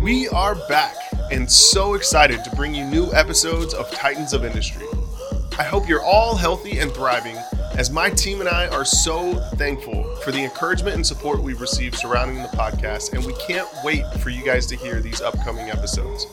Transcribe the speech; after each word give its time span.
We 0.00 0.28
are 0.28 0.54
back 0.66 0.96
and 1.30 1.50
so 1.50 1.92
excited 1.92 2.42
to 2.44 2.56
bring 2.56 2.74
you 2.74 2.86
new 2.86 3.12
episodes 3.12 3.74
of 3.74 3.90
Titans 3.90 4.32
of 4.32 4.46
Industry. 4.46 4.86
I 5.58 5.62
hope 5.62 5.86
you're 5.86 6.02
all 6.02 6.34
healthy 6.36 6.78
and 6.78 6.90
thriving 6.90 7.36
as 7.76 7.90
my 7.90 8.08
team 8.08 8.40
and 8.40 8.48
I 8.48 8.68
are 8.68 8.86
so 8.86 9.34
thankful 9.56 10.04
for 10.22 10.32
the 10.32 10.42
encouragement 10.42 10.96
and 10.96 11.06
support 11.06 11.42
we've 11.42 11.60
received 11.60 11.96
surrounding 11.96 12.36
the 12.36 12.48
podcast, 12.48 13.12
and 13.12 13.22
we 13.26 13.34
can't 13.46 13.68
wait 13.84 14.06
for 14.20 14.30
you 14.30 14.42
guys 14.42 14.64
to 14.68 14.76
hear 14.76 15.00
these 15.00 15.20
upcoming 15.20 15.68
episodes. 15.68 16.26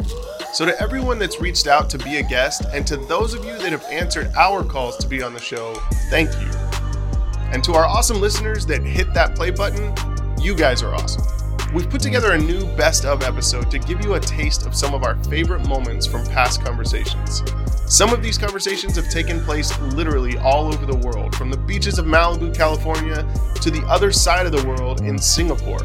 So, 0.54 0.66
to 0.66 0.82
everyone 0.82 1.20
that's 1.20 1.42
reached 1.42 1.68
out 1.68 1.90
to 1.90 1.98
be 1.98 2.18
a 2.18 2.24
guest, 2.24 2.64
and 2.74 2.88
to 2.88 2.96
those 2.96 3.34
of 3.34 3.44
you 3.44 3.58
that 3.58 3.74
have 3.74 3.84
answered 3.92 4.32
our 4.38 4.64
calls 4.64 4.96
to 4.98 5.08
be 5.08 5.22
on 5.22 5.34
the 5.34 5.42
show, 5.42 5.76
thank 6.10 6.32
you. 6.40 6.50
And 7.52 7.62
to 7.66 7.74
our 7.74 7.86
awesome 7.86 8.22
listeners 8.22 8.66
that 8.68 8.82
hit 8.82 9.14
that 9.14 9.36
play 9.36 9.52
button, 9.52 9.94
you 10.42 10.56
guys 10.56 10.82
are 10.82 10.96
awesome. 10.96 11.37
We've 11.74 11.90
put 11.90 12.02
together 12.02 12.32
a 12.32 12.38
new 12.38 12.66
best 12.78 13.04
of 13.04 13.24
episode 13.24 13.70
to 13.72 13.80
give 13.80 14.04
you 14.04 14.14
a 14.14 14.20
taste 14.20 14.66
of 14.66 14.74
some 14.74 14.94
of 14.94 15.04
our 15.04 15.22
favorite 15.26 15.68
moments 15.68 16.08
from 16.08 16.26
past 16.26 16.64
conversations. 16.64 17.44
Some 17.86 18.14
of 18.14 18.24
these 18.24 18.38
conversations 18.38 18.96
have 18.96 19.10
taken 19.10 19.42
place 19.42 19.78
literally 19.80 20.38
all 20.38 20.74
over 20.74 20.86
the 20.86 20.96
world, 20.96 21.36
from 21.36 21.52
the 21.52 21.58
beaches 21.58 22.00
of 22.00 22.06
Malibu, 22.06 22.56
California, 22.56 23.28
to 23.62 23.70
the 23.70 23.86
other 23.88 24.14
side 24.14 24.46
of 24.46 24.54
the 24.54 24.66
world 24.66 25.02
in 25.02 25.20
Singapore. 25.20 25.80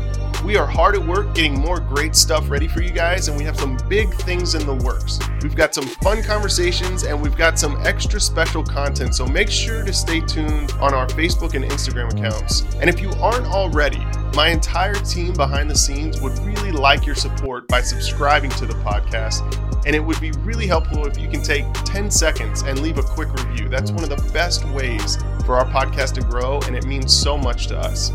We 0.44 0.56
are 0.56 0.66
hard 0.66 0.96
at 0.96 1.06
work 1.06 1.36
getting 1.36 1.54
more 1.54 1.78
great 1.78 2.16
stuff 2.16 2.50
ready 2.50 2.66
for 2.66 2.82
you 2.82 2.90
guys, 2.90 3.28
and 3.28 3.38
we 3.38 3.44
have 3.44 3.56
some 3.56 3.78
big 3.88 4.12
things 4.12 4.56
in 4.56 4.66
the 4.66 4.74
works. 4.74 5.20
We've 5.40 5.54
got 5.54 5.72
some 5.72 5.86
fun 5.86 6.20
conversations 6.20 7.04
and 7.04 7.22
we've 7.22 7.36
got 7.36 7.60
some 7.60 7.80
extra 7.86 8.20
special 8.20 8.64
content, 8.64 9.14
so 9.14 9.24
make 9.24 9.48
sure 9.48 9.84
to 9.84 9.92
stay 9.92 10.18
tuned 10.20 10.72
on 10.80 10.94
our 10.94 11.06
Facebook 11.06 11.54
and 11.54 11.64
Instagram 11.64 12.12
accounts. 12.12 12.62
And 12.80 12.90
if 12.90 13.00
you 13.00 13.12
aren't 13.20 13.46
already, 13.46 14.04
my 14.34 14.48
entire 14.48 14.94
team 14.94 15.32
behind 15.32 15.70
the 15.70 15.76
scenes 15.76 16.20
would 16.20 16.36
really 16.40 16.72
like 16.72 17.06
your 17.06 17.14
support 17.14 17.68
by 17.68 17.80
subscribing 17.80 18.50
to 18.50 18.66
the 18.66 18.74
podcast. 18.74 19.42
And 19.86 19.94
it 19.94 20.00
would 20.00 20.20
be 20.20 20.32
really 20.40 20.66
helpful 20.66 21.06
if 21.06 21.18
you 21.18 21.28
can 21.28 21.42
take 21.42 21.72
10 21.84 22.10
seconds 22.10 22.62
and 22.62 22.80
leave 22.80 22.98
a 22.98 23.02
quick 23.04 23.32
review. 23.32 23.68
That's 23.68 23.92
one 23.92 24.02
of 24.02 24.10
the 24.10 24.30
best 24.32 24.64
ways 24.70 25.18
for 25.46 25.56
our 25.56 25.66
podcast 25.66 26.14
to 26.14 26.20
grow, 26.22 26.60
and 26.62 26.74
it 26.74 26.84
means 26.84 27.16
so 27.16 27.38
much 27.38 27.68
to 27.68 27.78
us. 27.78 28.10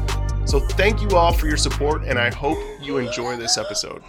So, 0.47 0.61
thank 0.61 1.01
you 1.01 1.09
all 1.17 1.33
for 1.33 1.47
your 1.47 1.57
support, 1.57 2.03
and 2.03 2.17
I 2.17 2.33
hope 2.33 2.57
you 2.81 2.97
enjoy 2.97 3.35
this 3.35 3.57
episode. 3.57 4.01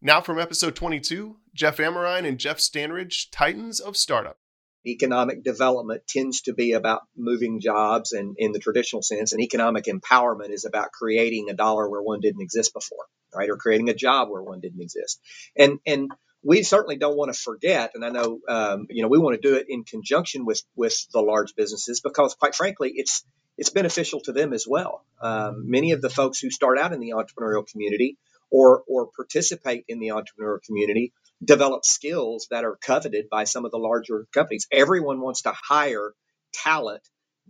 Now, 0.00 0.22
from 0.22 0.38
episode 0.38 0.74
22, 0.74 1.36
Jeff 1.54 1.76
Amerine 1.76 2.26
and 2.26 2.38
Jeff 2.38 2.56
Standridge, 2.56 3.26
Titans 3.30 3.80
of 3.80 3.96
Startup. 3.96 4.38
Economic 4.86 5.44
development 5.44 6.06
tends 6.08 6.40
to 6.42 6.54
be 6.54 6.72
about 6.72 7.02
moving 7.16 7.60
jobs 7.60 8.12
and 8.12 8.36
in 8.38 8.52
the 8.52 8.58
traditional 8.58 9.02
sense 9.02 9.32
and 9.32 9.42
economic 9.42 9.84
empowerment 9.84 10.50
is 10.50 10.64
about 10.64 10.90
creating 10.92 11.50
a 11.50 11.54
dollar 11.54 11.88
where 11.90 12.00
one 12.00 12.20
didn't 12.20 12.40
exist 12.40 12.72
before 12.72 13.04
right? 13.34 13.50
Or 13.50 13.56
creating 13.56 13.88
a 13.88 13.94
job 13.94 14.28
where 14.30 14.42
one 14.42 14.60
didn't 14.60 14.80
exist. 14.80 15.20
And 15.56 15.78
and 15.86 16.10
we 16.42 16.62
certainly 16.62 16.96
don't 16.96 17.16
want 17.16 17.34
to 17.34 17.38
forget 17.38 17.90
and 17.94 18.04
i 18.04 18.10
know 18.10 18.38
um, 18.48 18.86
you 18.90 19.02
know 19.02 19.08
we 19.08 19.18
want 19.18 19.34
to 19.34 19.48
do 19.48 19.56
it 19.56 19.66
in 19.68 19.82
conjunction 19.82 20.44
with 20.44 20.62
with 20.76 20.94
the 21.12 21.20
large 21.20 21.56
businesses 21.56 22.00
because 22.00 22.36
quite 22.36 22.54
frankly 22.54 22.92
it's 22.94 23.24
it's 23.58 23.70
beneficial 23.70 24.20
to 24.20 24.32
them 24.32 24.52
as 24.52 24.66
well 24.66 25.04
um, 25.20 25.70
many 25.70 25.92
of 25.92 26.00
the 26.00 26.10
folks 26.10 26.38
who 26.38 26.50
start 26.50 26.78
out 26.78 26.92
in 26.92 27.00
the 27.00 27.10
entrepreneurial 27.10 27.68
community 27.70 28.16
or 28.50 28.82
or 28.88 29.08
participate 29.14 29.84
in 29.88 29.98
the 29.98 30.08
entrepreneurial 30.08 30.62
community 30.62 31.12
develop 31.44 31.84
skills 31.84 32.48
that 32.50 32.64
are 32.64 32.76
coveted 32.76 33.28
by 33.30 33.44
some 33.44 33.64
of 33.64 33.70
the 33.70 33.78
larger 33.78 34.26
companies. 34.32 34.66
Everyone 34.72 35.20
wants 35.20 35.42
to 35.42 35.52
hire 35.52 36.12
talent 36.52 37.02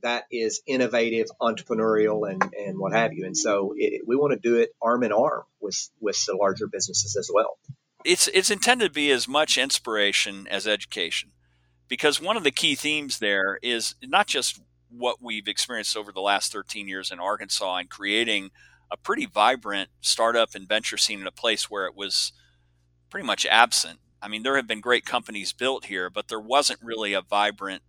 that 0.03 0.25
is 0.31 0.63
innovative, 0.67 1.27
entrepreneurial, 1.41 2.31
and, 2.31 2.43
and 2.55 2.79
what 2.79 2.93
have 2.93 3.13
you. 3.13 3.27
And 3.27 3.37
so 3.37 3.75
it, 3.77 4.03
we 4.07 4.15
want 4.15 4.33
to 4.33 4.39
do 4.39 4.57
it 4.57 4.71
arm 4.81 5.03
in 5.03 5.13
arm 5.13 5.43
with, 5.61 5.91
with 6.01 6.17
the 6.27 6.37
larger 6.37 6.69
businesses 6.69 7.17
as 7.17 7.31
well. 7.33 7.59
It's, 8.05 8.29
it's 8.29 8.51
intended 8.51 8.89
to 8.89 8.93
be 8.93 9.11
as 9.11 9.27
much 9.27 9.59
inspiration 9.59 10.47
as 10.49 10.69
education 10.69 11.31
because 11.89 12.21
one 12.21 12.37
of 12.37 12.45
the 12.45 12.53
key 12.53 12.77
themes 12.77 13.19
there 13.19 13.59
is 13.61 13.97
not 14.03 14.29
just 14.29 14.61
what 14.91 15.23
we've 15.23 15.49
experienced 15.49 15.97
over 15.97 16.13
the 16.13 16.21
last 16.21 16.53
13 16.53 16.89
years 16.89 17.11
in 17.11 17.19
Arkansas 17.19 17.77
and 17.77 17.91
creating 17.91 18.51
a 18.91 18.97
pretty 18.97 19.27
vibrant 19.27 19.91
startup 20.01 20.55
and 20.55 20.69
venture 20.69 20.97
scene 20.97 21.21
in 21.21 21.27
a 21.27 21.33
place 21.33 21.71
where 21.71 21.87
it 21.87 21.97
was– 21.97 22.33
pretty 23.11 23.27
much 23.27 23.47
absent. 23.47 24.01
I 24.21 24.29
mean, 24.29 24.43
there 24.43 24.57
have 24.57 24.67
been 24.67 24.81
great 24.81 25.05
companies 25.05 25.53
built 25.53 25.87
here, 25.87 26.11
but 26.11 26.29
there 26.29 26.41
wasn't 26.41 26.81
really 26.83 27.13
a 27.13 27.23
vibrant 27.23 27.83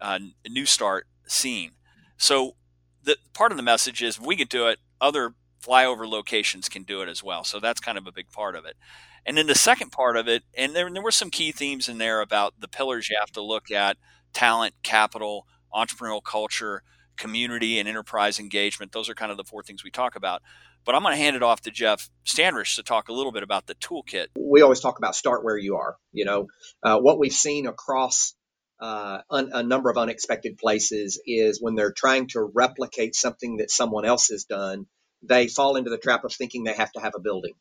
uh, 0.00 0.18
new 0.48 0.66
start 0.66 1.06
scene. 1.26 1.72
So, 2.16 2.56
the 3.02 3.16
part 3.32 3.52
of 3.52 3.56
the 3.56 3.62
message 3.62 4.02
is 4.02 4.20
we 4.20 4.36
can 4.36 4.48
do 4.48 4.66
it. 4.66 4.78
Other 5.00 5.34
flyover 5.62 6.08
locations 6.08 6.68
can 6.68 6.82
do 6.82 7.00
it 7.02 7.08
as 7.08 7.22
well. 7.22 7.44
So 7.44 7.60
that's 7.60 7.80
kind 7.80 7.96
of 7.96 8.06
a 8.06 8.12
big 8.12 8.30
part 8.30 8.54
of 8.54 8.64
it. 8.64 8.76
And 9.24 9.36
then 9.36 9.46
the 9.46 9.54
second 9.54 9.92
part 9.92 10.16
of 10.16 10.28
it, 10.28 10.42
and 10.56 10.74
there, 10.74 10.90
there 10.90 11.02
were 11.02 11.10
some 11.10 11.30
key 11.30 11.52
themes 11.52 11.88
in 11.88 11.98
there 11.98 12.20
about 12.20 12.54
the 12.60 12.68
pillars 12.68 13.08
you 13.08 13.16
have 13.18 13.32
to 13.32 13.42
look 13.42 13.70
at: 13.70 13.96
talent, 14.32 14.74
capital, 14.82 15.46
entrepreneurial 15.74 16.22
culture, 16.22 16.82
community, 17.16 17.78
and 17.78 17.88
enterprise 17.88 18.38
engagement. 18.38 18.92
Those 18.92 19.08
are 19.08 19.14
kind 19.14 19.30
of 19.30 19.36
the 19.36 19.44
four 19.44 19.62
things 19.62 19.84
we 19.84 19.90
talk 19.90 20.16
about. 20.16 20.42
But 20.84 20.94
I'm 20.94 21.02
going 21.02 21.12
to 21.12 21.22
hand 21.22 21.36
it 21.36 21.42
off 21.42 21.60
to 21.62 21.70
Jeff 21.70 22.08
Standridge 22.24 22.76
to 22.76 22.82
talk 22.82 23.08
a 23.08 23.12
little 23.12 23.32
bit 23.32 23.42
about 23.42 23.66
the 23.66 23.74
toolkit. 23.74 24.28
We 24.38 24.62
always 24.62 24.80
talk 24.80 24.98
about 24.98 25.14
start 25.14 25.44
where 25.44 25.56
you 25.56 25.76
are. 25.76 25.96
You 26.12 26.24
know, 26.24 26.46
uh, 26.82 26.98
what 26.98 27.18
we've 27.18 27.32
seen 27.32 27.66
across 27.66 28.34
uh, 28.80 29.20
un- 29.28 29.50
a 29.52 29.62
number 29.62 29.90
of 29.90 29.98
unexpected 29.98 30.56
places 30.56 31.20
is 31.26 31.60
when 31.60 31.74
they're 31.74 31.92
trying 31.92 32.28
to 32.28 32.40
replicate 32.40 33.14
something 33.14 33.58
that 33.58 33.70
someone 33.70 34.04
else 34.04 34.28
has 34.28 34.44
done, 34.44 34.86
they 35.22 35.48
fall 35.48 35.76
into 35.76 35.90
the 35.90 35.98
trap 35.98 36.24
of 36.24 36.32
thinking 36.32 36.64
they 36.64 36.74
have 36.74 36.92
to 36.92 37.00
have 37.00 37.14
a 37.16 37.20
building. 37.20 37.54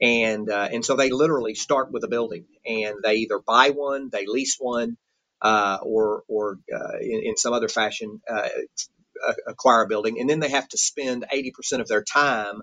And, 0.00 0.50
uh, 0.50 0.68
and 0.70 0.84
so 0.84 0.96
they 0.96 1.10
literally 1.10 1.54
start 1.54 1.92
with 1.92 2.04
a 2.04 2.08
building 2.08 2.46
and 2.66 2.96
they 3.02 3.16
either 3.16 3.38
buy 3.38 3.70
one, 3.70 4.10
they 4.10 4.26
lease 4.26 4.56
one, 4.58 4.96
uh, 5.42 5.78
or, 5.82 6.22
or 6.28 6.58
uh, 6.72 6.98
in, 7.00 7.22
in, 7.24 7.36
some 7.36 7.52
other 7.52 7.68
fashion, 7.68 8.20
uh, 8.30 8.48
acquire 9.46 9.82
a 9.82 9.88
building, 9.88 10.20
and 10.20 10.30
then 10.30 10.40
they 10.40 10.48
have 10.48 10.68
to 10.68 10.78
spend 10.78 11.24
80% 11.32 11.80
of 11.80 11.88
their 11.88 12.02
time 12.02 12.62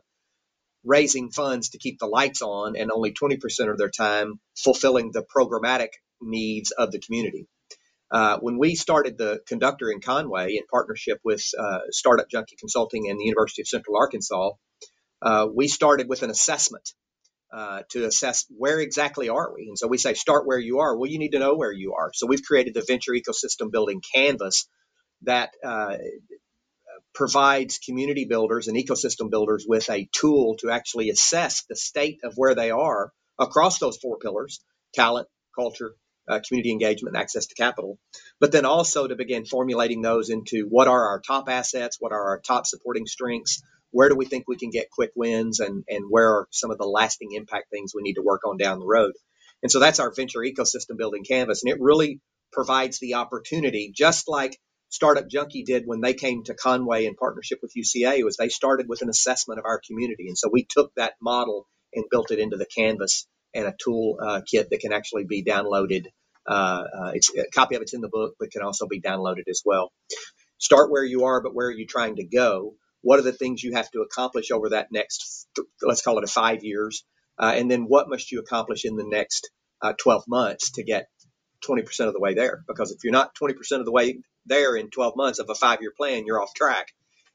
raising 0.84 1.30
funds 1.30 1.70
to 1.70 1.78
keep 1.78 2.00
the 2.00 2.06
lights 2.06 2.42
on, 2.42 2.76
and 2.78 2.90
only 2.92 3.12
20% 3.12 3.38
of 3.70 3.78
their 3.78 3.90
time 3.90 4.40
fulfilling 4.56 5.12
the 5.12 5.24
programmatic 5.24 5.90
needs 6.22 6.72
of 6.72 6.92
the 6.92 7.00
community. 7.00 7.48
Uh, 8.12 8.40
when 8.40 8.58
we 8.58 8.76
started 8.76 9.18
the 9.18 9.40
conductor 9.48 9.92
in 9.92 10.02
Conway 10.02 10.56
in 10.56 10.64
partnership 10.72 11.20
with 11.24 11.46
uh, 11.58 11.80
Startup 11.92 12.28
Junkie 12.28 12.56
Consulting 12.56 13.10
and 13.10 13.20
the 13.20 13.26
University 13.26 13.62
of 13.62 13.68
Central 13.68 13.98
Arkansas, 13.98 14.52
uh, 15.22 15.48
we 15.54 15.68
started 15.68 16.08
with 16.10 16.24
an 16.24 16.30
assessment 16.30 16.94
uh, 17.52 17.82
to 17.90 18.06
assess 18.06 18.46
where 18.56 18.80
exactly 18.80 19.30
are 19.30 19.54
we. 19.54 19.68
And 19.68 19.78
so 19.78 19.88
we 19.88 19.98
say, 19.98 20.14
start 20.14 20.46
where 20.46 20.60
you 20.60 20.80
are. 20.80 20.96
Well, 20.96 21.10
you 21.10 21.20
need 21.20 21.32
to 21.32 21.40
know 21.40 21.56
where 21.56 21.72
you 21.72 21.94
are. 21.94 22.12
So 22.14 22.28
we've 22.28 22.44
created 22.44 22.74
the 22.74 22.84
Venture 22.86 23.14
Ecosystem 23.14 23.72
Building 23.72 24.02
Canvas 24.14 24.68
that 25.24 25.52
uh, 25.64 25.98
provides 27.14 27.80
community 27.80 28.26
builders 28.26 28.68
and 28.68 28.78
ecosystem 28.78 29.30
builders 29.30 29.66
with 29.68 29.90
a 29.90 30.08
tool 30.12 30.56
to 30.60 30.70
actually 30.70 31.10
assess 31.10 31.64
the 31.68 31.76
state 31.76 32.20
of 32.24 32.34
where 32.36 32.56
they 32.56 32.72
are 32.72 33.12
across 33.40 33.80
those 33.80 33.98
four 33.98 34.18
pillars 34.20 34.62
talent, 34.94 35.28
culture, 35.56 35.94
uh, 36.28 36.40
community 36.48 36.72
engagement, 36.72 37.16
and 37.16 37.22
access 37.22 37.48
to 37.48 37.56
capital. 37.56 38.00
But 38.40 38.52
then 38.52 38.66
also 38.66 39.08
to 39.08 39.16
begin 39.16 39.46
formulating 39.46 40.02
those 40.02 40.30
into 40.30 40.66
what 40.68 40.88
are 40.88 41.10
our 41.10 41.22
top 41.22 41.50
assets, 41.50 41.98
what 42.00 42.12
are 42.12 42.30
our 42.30 42.40
top 42.40 42.66
supporting 42.66 43.06
strengths, 43.06 43.62
where 43.92 44.10
do 44.10 44.16
we 44.16 44.26
think 44.26 44.48
we 44.48 44.58
can 44.58 44.70
get 44.70 44.92
quick 44.92 45.12
wins, 45.16 45.60
and, 45.60 45.84
and 45.88 46.06
where 46.10 46.30
are 46.30 46.48
some 46.52 46.72
of 46.72 46.78
the 46.78 46.86
lasting 46.86 47.34
impact 47.34 47.70
things 47.70 47.94
we 47.94 48.04
need 48.04 48.16
to 48.16 48.24
work 48.24 48.42
on 48.46 48.58
down 48.58 48.80
the 48.80 48.86
road. 48.86 49.14
And 49.62 49.72
so 49.72 49.80
that's 49.80 50.00
our 50.00 50.14
venture 50.14 50.40
ecosystem 50.40 50.98
building 50.98 51.24
canvas. 51.24 51.64
And 51.64 51.72
it 51.72 51.82
really 51.82 52.22
provides 52.52 53.00
the 53.00 53.16
opportunity, 53.16 53.92
just 53.94 54.28
like 54.28 54.58
Startup 54.90 55.28
Junkie 55.28 55.64
did 55.64 55.84
when 55.86 56.02
they 56.02 56.14
came 56.14 56.44
to 56.44 56.56
Conway 56.56 57.06
in 57.06 57.16
partnership 57.16 57.60
with 57.62 57.74
UCA 57.78 58.24
was 58.24 58.38
they 58.38 58.50
started 58.50 58.88
with 58.90 59.02
an 59.02 59.10
assessment 59.10 59.60
of 59.60 59.66
our 59.66 59.80
community. 59.86 60.28
And 60.28 60.38
so 60.38 60.50
we 60.52 60.66
took 60.68 60.94
that 60.96 61.14
model 61.22 61.68
and 61.94 62.06
built 62.10 62.32
it 62.32 62.40
into 62.40 62.58
the 62.58 62.66
canvas 62.66 63.28
and 63.54 63.68
a 63.68 63.76
tool 63.84 64.18
uh, 64.22 64.42
kit 64.50 64.70
that 64.70 64.80
can 64.80 64.94
actually 64.94 65.26
be 65.26 65.44
downloaded. 65.44 66.06
Uh, 66.48 66.84
uh, 67.00 67.12
it's 67.14 67.32
a 67.36 67.46
copy 67.54 67.76
of 67.76 67.82
it's 67.82 67.94
in 67.94 68.02
the 68.02 68.10
book, 68.10 68.36
but 68.40 68.52
can 68.52 68.64
also 68.64 68.88
be 68.88 69.02
downloaded 69.02 69.48
as 69.48 69.62
well. 69.64 69.92
Start 70.58 70.92
where 70.92 71.04
you 71.04 71.26
are, 71.26 71.42
but 71.42 71.54
where 71.54 71.68
are 71.68 71.72
you 71.72 71.86
trying 71.86 72.16
to 72.16 72.24
go? 72.24 72.74
What 73.02 73.20
are 73.20 73.24
the 73.24 73.34
things 73.34 73.64
you 73.64 73.74
have 73.76 73.90
to 73.92 74.02
accomplish 74.02 74.52
over 74.52 74.70
that 74.70 74.92
next, 74.92 75.48
let's 75.82 76.02
call 76.02 76.18
it 76.18 76.24
a 76.24 76.28
five 76.28 76.64
years? 76.64 77.04
Uh, 77.38 77.54
and 77.56 77.72
then 77.72 77.84
what 77.84 78.10
must 78.10 78.32
you 78.32 78.40
accomplish 78.40 78.84
in 78.86 78.98
the 78.98 79.06
next 79.06 79.50
uh, 79.82 79.94
12 79.98 80.24
months 80.28 80.72
to 80.72 80.84
get 80.84 81.08
20% 81.66 82.08
of 82.08 82.14
the 82.14 82.20
way 82.20 82.34
there? 82.34 82.64
Because 82.68 82.92
if 82.92 83.04
you're 83.04 83.14
not 83.14 83.36
20% 83.42 83.56
of 83.80 83.86
the 83.86 83.92
way 83.92 84.20
there 84.46 84.76
in 84.76 84.90
12 84.90 85.16
months 85.16 85.40
of 85.40 85.50
a 85.50 85.56
five 85.56 85.80
year 85.82 85.94
plan, 85.96 86.26
you're 86.26 86.42
off 86.42 86.54
track. 86.54 86.88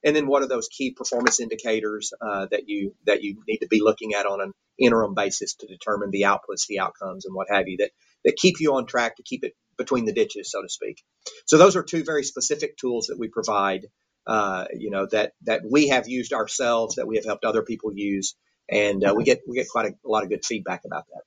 And 0.05 0.15
then 0.15 0.27
what 0.27 0.43
are 0.43 0.49
those 0.49 0.69
key 0.69 0.93
performance 0.93 1.41
indicators 1.41 2.13
uh, 2.21 2.47
that 2.51 2.69
you 2.69 2.95
that 3.07 3.23
you 3.23 3.43
need 3.49 3.59
to 3.59 3.69
be 3.69 3.81
looking 3.81 4.13
at 4.13 4.27
on 4.27 4.43
an 4.43 4.53
interim 4.79 5.15
basis 5.15 5.55
to 5.55 5.67
determine 5.67 6.11
the 6.11 6.23
outputs, 6.23 6.67
the 6.69 6.81
outcomes, 6.81 7.25
and 7.25 7.35
what 7.35 7.49
have 7.51 7.69
you 7.69 7.79
that 7.79 7.91
that 8.25 8.37
keep 8.37 8.61
you 8.61 8.75
on 8.75 8.87
track 8.87 9.17
to 9.17 9.23
keep 9.23 9.45
it 9.45 9.55
between 9.79 10.05
the 10.05 10.13
ditches, 10.13 10.51
so 10.51 10.61
to 10.61 10.69
speak. 10.69 11.03
So 11.47 11.57
those 11.57 11.75
are 11.75 11.83
two 11.83 12.05
very 12.05 12.23
specific 12.23 12.77
tools 12.77 13.07
that 13.07 13.19
we 13.19 13.29
provide. 13.29 13.87
Uh, 14.26 14.67
you 14.79 14.91
know 14.91 15.06
that 15.12 15.32
that 15.43 15.62
we 15.71 15.88
have 15.88 16.09
used 16.09 16.32
ourselves, 16.32 16.97
that 16.97 17.06
we 17.06 17.17
have 17.17 17.26
helped 17.26 17.44
other 17.44 17.62
people 17.62 17.93
use, 17.94 18.37
and 18.71 19.05
uh, 19.05 19.15
we 19.17 19.25
get 19.25 19.43
we 19.49 19.56
get 19.56 19.69
quite 19.69 19.87
a, 19.87 19.94
a 20.06 20.09
lot 20.09 20.23
of 20.25 20.31
good 20.31 20.44
feedback 20.44 20.82
about 20.87 21.05
that. 21.09 21.23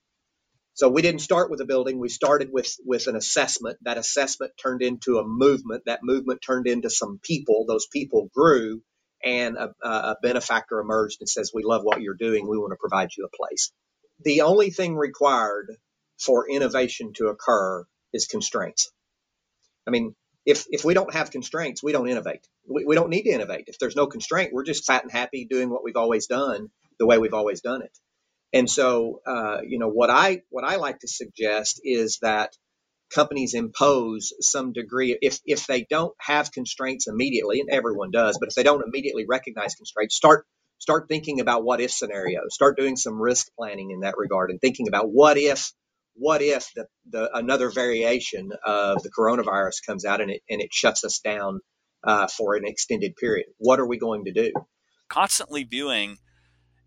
So 0.75 0.89
we 0.89 1.01
didn't 1.01 1.21
start 1.21 1.51
with 1.51 1.61
a 1.61 1.65
building. 1.65 1.99
We 1.99 2.09
started 2.09 2.49
with 2.51 2.75
with 2.85 3.07
an 3.07 3.17
assessment. 3.17 3.77
That 3.83 3.97
assessment 3.97 4.53
turned 4.61 4.81
into 4.83 5.19
a 5.19 5.27
movement. 5.27 5.83
That 5.87 6.01
movement 6.03 6.41
turned 6.41 6.67
into 6.67 6.89
some 6.89 7.19
people. 7.23 7.65
Those 7.67 7.87
people 7.87 8.29
grew, 8.33 8.81
and 9.23 9.57
a, 9.57 9.73
a 9.83 10.17
benefactor 10.23 10.79
emerged 10.79 11.17
and 11.21 11.29
says, 11.29 11.51
"We 11.53 11.63
love 11.63 11.83
what 11.83 12.01
you're 12.01 12.15
doing. 12.15 12.47
We 12.47 12.57
want 12.59 12.71
to 12.73 12.77
provide 12.77 13.09
you 13.17 13.25
a 13.25 13.37
place." 13.37 13.71
The 14.23 14.41
only 14.41 14.71
thing 14.71 14.95
required 14.95 15.75
for 16.19 16.49
innovation 16.49 17.13
to 17.17 17.27
occur 17.27 17.85
is 18.13 18.27
constraints. 18.27 18.91
I 19.87 19.91
mean, 19.91 20.15
if 20.47 20.65
if 20.69 20.85
we 20.85 20.93
don't 20.93 21.13
have 21.13 21.29
constraints, 21.29 21.83
we 21.83 21.91
don't 21.91 22.07
innovate. 22.07 22.47
We, 22.67 22.85
we 22.85 22.95
don't 22.95 23.09
need 23.09 23.23
to 23.23 23.31
innovate. 23.31 23.65
If 23.67 23.77
there's 23.79 23.97
no 23.97 24.07
constraint, 24.07 24.53
we're 24.53 24.63
just 24.63 24.85
fat 24.85 25.03
and 25.03 25.11
happy 25.11 25.45
doing 25.45 25.69
what 25.69 25.83
we've 25.83 25.97
always 25.97 26.25
done 26.27 26.69
the 26.99 27.05
way 27.05 27.17
we've 27.19 27.33
always 27.33 27.61
done 27.61 27.83
it. 27.83 27.95
And 28.53 28.69
so, 28.69 29.21
uh, 29.27 29.57
you 29.67 29.77
know, 29.77 29.89
what 29.89 30.09
I 30.09 30.41
what 30.49 30.63
I 30.63 30.77
like 30.77 30.99
to 30.99 31.07
suggest 31.07 31.81
is 31.83 32.19
that 32.21 32.55
companies 33.13 33.53
impose 33.53 34.33
some 34.39 34.71
degree 34.71 35.17
if 35.21 35.39
if 35.45 35.67
they 35.67 35.85
don't 35.89 36.15
have 36.19 36.53
constraints 36.53 37.07
immediately, 37.07 37.59
and 37.59 37.69
everyone 37.69 38.11
does, 38.11 38.37
but 38.39 38.47
if 38.47 38.55
they 38.55 38.63
don't 38.63 38.87
immediately 38.87 39.25
recognize 39.27 39.75
constraints, 39.75 40.15
start 40.15 40.45
start 40.79 41.09
thinking 41.09 41.41
about 41.41 41.65
what 41.65 41.81
if 41.81 41.91
scenarios. 41.91 42.53
Start 42.53 42.77
doing 42.77 42.95
some 42.95 43.21
risk 43.21 43.47
planning 43.59 43.91
in 43.91 43.99
that 43.99 44.17
regard, 44.17 44.49
and 44.49 44.61
thinking 44.61 44.87
about 44.87 45.09
what 45.09 45.37
if 45.37 45.73
what 46.17 46.41
if 46.41 46.71
the, 46.75 46.87
the 47.09 47.29
another 47.35 47.69
variation 47.69 48.51
of 48.65 49.03
the 49.03 49.11
coronavirus 49.11 49.85
comes 49.85 50.05
out 50.05 50.21
and 50.21 50.31
it 50.31 50.41
and 50.49 50.61
it 50.61 50.73
shuts 50.73 51.03
us 51.03 51.19
down 51.19 51.59
uh, 52.03 52.27
for 52.27 52.55
an 52.55 52.63
extended 52.65 53.15
period? 53.15 53.47
What 53.57 53.79
are 53.79 53.87
we 53.87 53.97
going 53.97 54.25
to 54.25 54.31
do? 54.31 54.51
Constantly 55.09 55.63
viewing 55.63 56.17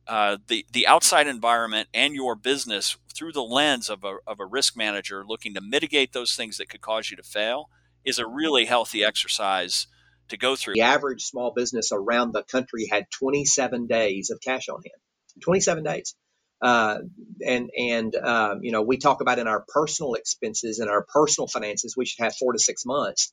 uh, 0.07 0.39
the 0.49 0.67
the 0.73 0.87
outside 0.87 1.27
environment 1.27 1.89
and 1.95 2.15
your 2.15 2.35
business 2.35 2.97
through 3.15 3.33
the 3.33 3.43
lens 3.43 3.89
of 3.89 4.05
a, 4.05 4.17
of 4.27 4.41
a 4.41 4.47
risk 4.47 4.77
manager 4.77 5.25
looking 5.27 5.55
to 5.55 5.61
mitigate 5.61 6.13
those 6.13 6.35
things 6.35 6.57
that 6.57 6.69
could 6.69 6.81
cause 6.81 7.11
you 7.11 7.17
to 7.17 7.23
fail 7.23 7.71
is 8.05 8.19
a 8.19 8.27
really 8.27 8.65
healthy 8.65 9.05
exercise 9.05 9.87
to 10.29 10.37
go 10.37 10.57
through. 10.57 10.75
The 10.75 10.81
average 10.81 11.23
small 11.23 11.53
business 11.55 11.91
around 11.93 12.33
the 12.33 12.43
country 12.43 12.89
had 12.91 13.07
27 13.19 13.87
days 13.87 14.31
of 14.31 14.41
cash 14.41 14.69
on 14.69 14.77
hand. 14.77 15.01
27 15.43 15.85
days. 15.85 16.15
Uh, 16.63 16.99
and 17.45 17.71
and 17.77 18.15
um, 18.17 18.63
you 18.63 18.73
know 18.73 18.83
we 18.83 18.99
talk 18.99 19.21
about 19.21 19.39
in 19.39 19.47
our 19.47 19.65
personal 19.67 20.15
expenses 20.15 20.79
and 20.79 20.91
our 20.91 21.03
personal 21.03 21.49
finances 21.49 21.97
we 21.97 22.05
should 22.05 22.23
have 22.23 22.37
four 22.37 22.53
to 22.53 22.59
six 22.59 22.85
months. 22.85 23.33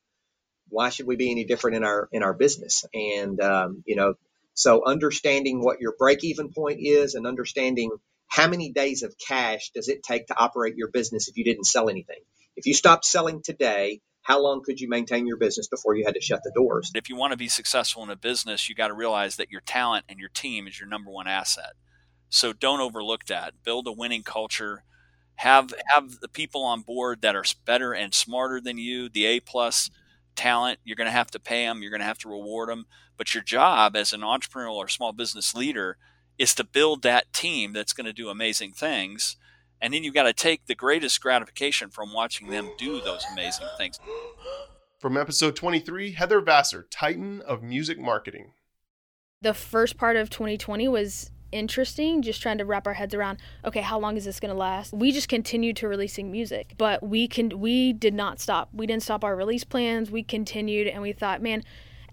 Why 0.69 0.89
should 0.89 1.07
we 1.07 1.15
be 1.15 1.31
any 1.31 1.45
different 1.45 1.77
in 1.77 1.83
our 1.83 2.07
in 2.11 2.23
our 2.23 2.33
business? 2.33 2.85
And 2.93 3.39
um, 3.41 3.83
you 3.85 3.95
know 3.95 4.15
so 4.53 4.83
understanding 4.85 5.61
what 5.61 5.81
your 5.81 5.93
break 5.97 6.23
even 6.23 6.51
point 6.51 6.79
is 6.81 7.13
and 7.13 7.27
understanding 7.27 7.91
how 8.27 8.47
many 8.47 8.71
days 8.71 9.03
of 9.03 9.15
cash 9.17 9.69
does 9.75 9.87
it 9.87 10.03
take 10.03 10.27
to 10.27 10.37
operate 10.37 10.75
your 10.75 10.89
business 10.89 11.27
if 11.27 11.37
you 11.37 11.43
didn't 11.43 11.65
sell 11.65 11.89
anything? 11.89 12.19
If 12.55 12.65
you 12.65 12.73
stopped 12.73 13.05
selling 13.05 13.43
today, 13.43 14.01
how 14.23 14.41
long 14.41 14.63
could 14.63 14.79
you 14.79 14.89
maintain 14.89 15.27
your 15.27 15.37
business 15.37 15.67
before 15.67 15.95
you 15.95 16.05
had 16.05 16.15
to 16.15 16.21
shut 16.21 16.41
the 16.43 16.51
doors? 16.55 16.91
If 16.95 17.07
you 17.07 17.15
want 17.15 17.31
to 17.31 17.37
be 17.37 17.47
successful 17.47 18.03
in 18.03 18.09
a 18.09 18.15
business, 18.15 18.67
you 18.67 18.75
got 18.75 18.87
to 18.87 18.93
realize 18.93 19.35
that 19.37 19.51
your 19.51 19.61
talent 19.61 20.05
and 20.09 20.19
your 20.19 20.29
team 20.29 20.67
is 20.67 20.79
your 20.79 20.89
number 20.89 21.11
one 21.11 21.27
asset. 21.27 21.73
So 22.29 22.53
don't 22.53 22.81
overlook 22.81 23.25
that. 23.25 23.53
Build 23.63 23.87
a 23.87 23.91
winning 23.91 24.23
culture. 24.23 24.83
Have 25.35 25.73
have 25.93 26.19
the 26.19 26.27
people 26.27 26.63
on 26.63 26.81
board 26.81 27.21
that 27.21 27.35
are 27.35 27.45
better 27.65 27.93
and 27.93 28.13
smarter 28.13 28.59
than 28.59 28.77
you. 28.77 29.09
The 29.09 29.25
A 29.25 29.39
plus 29.39 29.89
talent. 30.35 30.79
You're 30.83 30.95
going 30.95 31.05
to 31.05 31.11
have 31.11 31.31
to 31.31 31.39
pay 31.39 31.65
them. 31.65 31.81
You're 31.81 31.91
going 31.91 32.01
to 32.01 32.07
have 32.07 32.19
to 32.19 32.29
reward 32.29 32.69
them. 32.69 32.85
But 33.17 33.33
your 33.33 33.43
job 33.43 33.95
as 33.95 34.13
an 34.13 34.21
entrepreneurial 34.21 34.75
or 34.75 34.87
small 34.87 35.11
business 35.11 35.55
leader 35.55 35.97
is 36.37 36.53
to 36.55 36.63
build 36.63 37.01
that 37.01 37.33
team 37.33 37.73
that's 37.73 37.93
going 37.93 38.05
to 38.05 38.13
do 38.13 38.29
amazing 38.29 38.71
things. 38.71 39.37
And 39.81 39.93
then 39.93 40.03
you've 40.03 40.13
got 40.13 40.23
to 40.23 40.33
take 40.33 40.65
the 40.65 40.75
greatest 40.75 41.21
gratification 41.21 41.89
from 41.89 42.13
watching 42.13 42.49
them 42.49 42.71
do 42.77 43.01
those 43.01 43.23
amazing 43.31 43.67
things. 43.77 43.99
From 44.99 45.17
episode 45.17 45.55
23, 45.55 46.13
Heather 46.13 46.41
Vassar, 46.41 46.87
Titan 46.89 47.41
of 47.41 47.61
Music 47.61 47.99
Marketing. 47.99 48.53
The 49.41 49.53
first 49.53 49.97
part 49.97 50.15
of 50.15 50.31
2020 50.31 50.87
was 50.87 51.29
interesting 51.51 52.21
just 52.21 52.41
trying 52.41 52.57
to 52.57 52.65
wrap 52.65 52.85
our 52.87 52.93
heads 52.93 53.13
around 53.13 53.37
okay 53.63 53.81
how 53.81 53.99
long 53.99 54.17
is 54.17 54.25
this 54.25 54.39
going 54.39 54.53
to 54.53 54.57
last? 54.57 54.93
We 54.93 55.11
just 55.11 55.29
continued 55.29 55.77
to 55.77 55.87
releasing 55.87 56.31
music 56.31 56.73
but 56.77 57.03
we 57.03 57.27
can 57.27 57.59
we 57.59 57.93
did 57.93 58.13
not 58.13 58.39
stop. 58.39 58.69
We 58.73 58.87
didn't 58.87 59.03
stop 59.03 59.23
our 59.23 59.35
release 59.35 59.63
plans. 59.63 60.11
We 60.11 60.23
continued 60.23 60.87
and 60.87 61.01
we 61.01 61.13
thought 61.13 61.41
man 61.41 61.63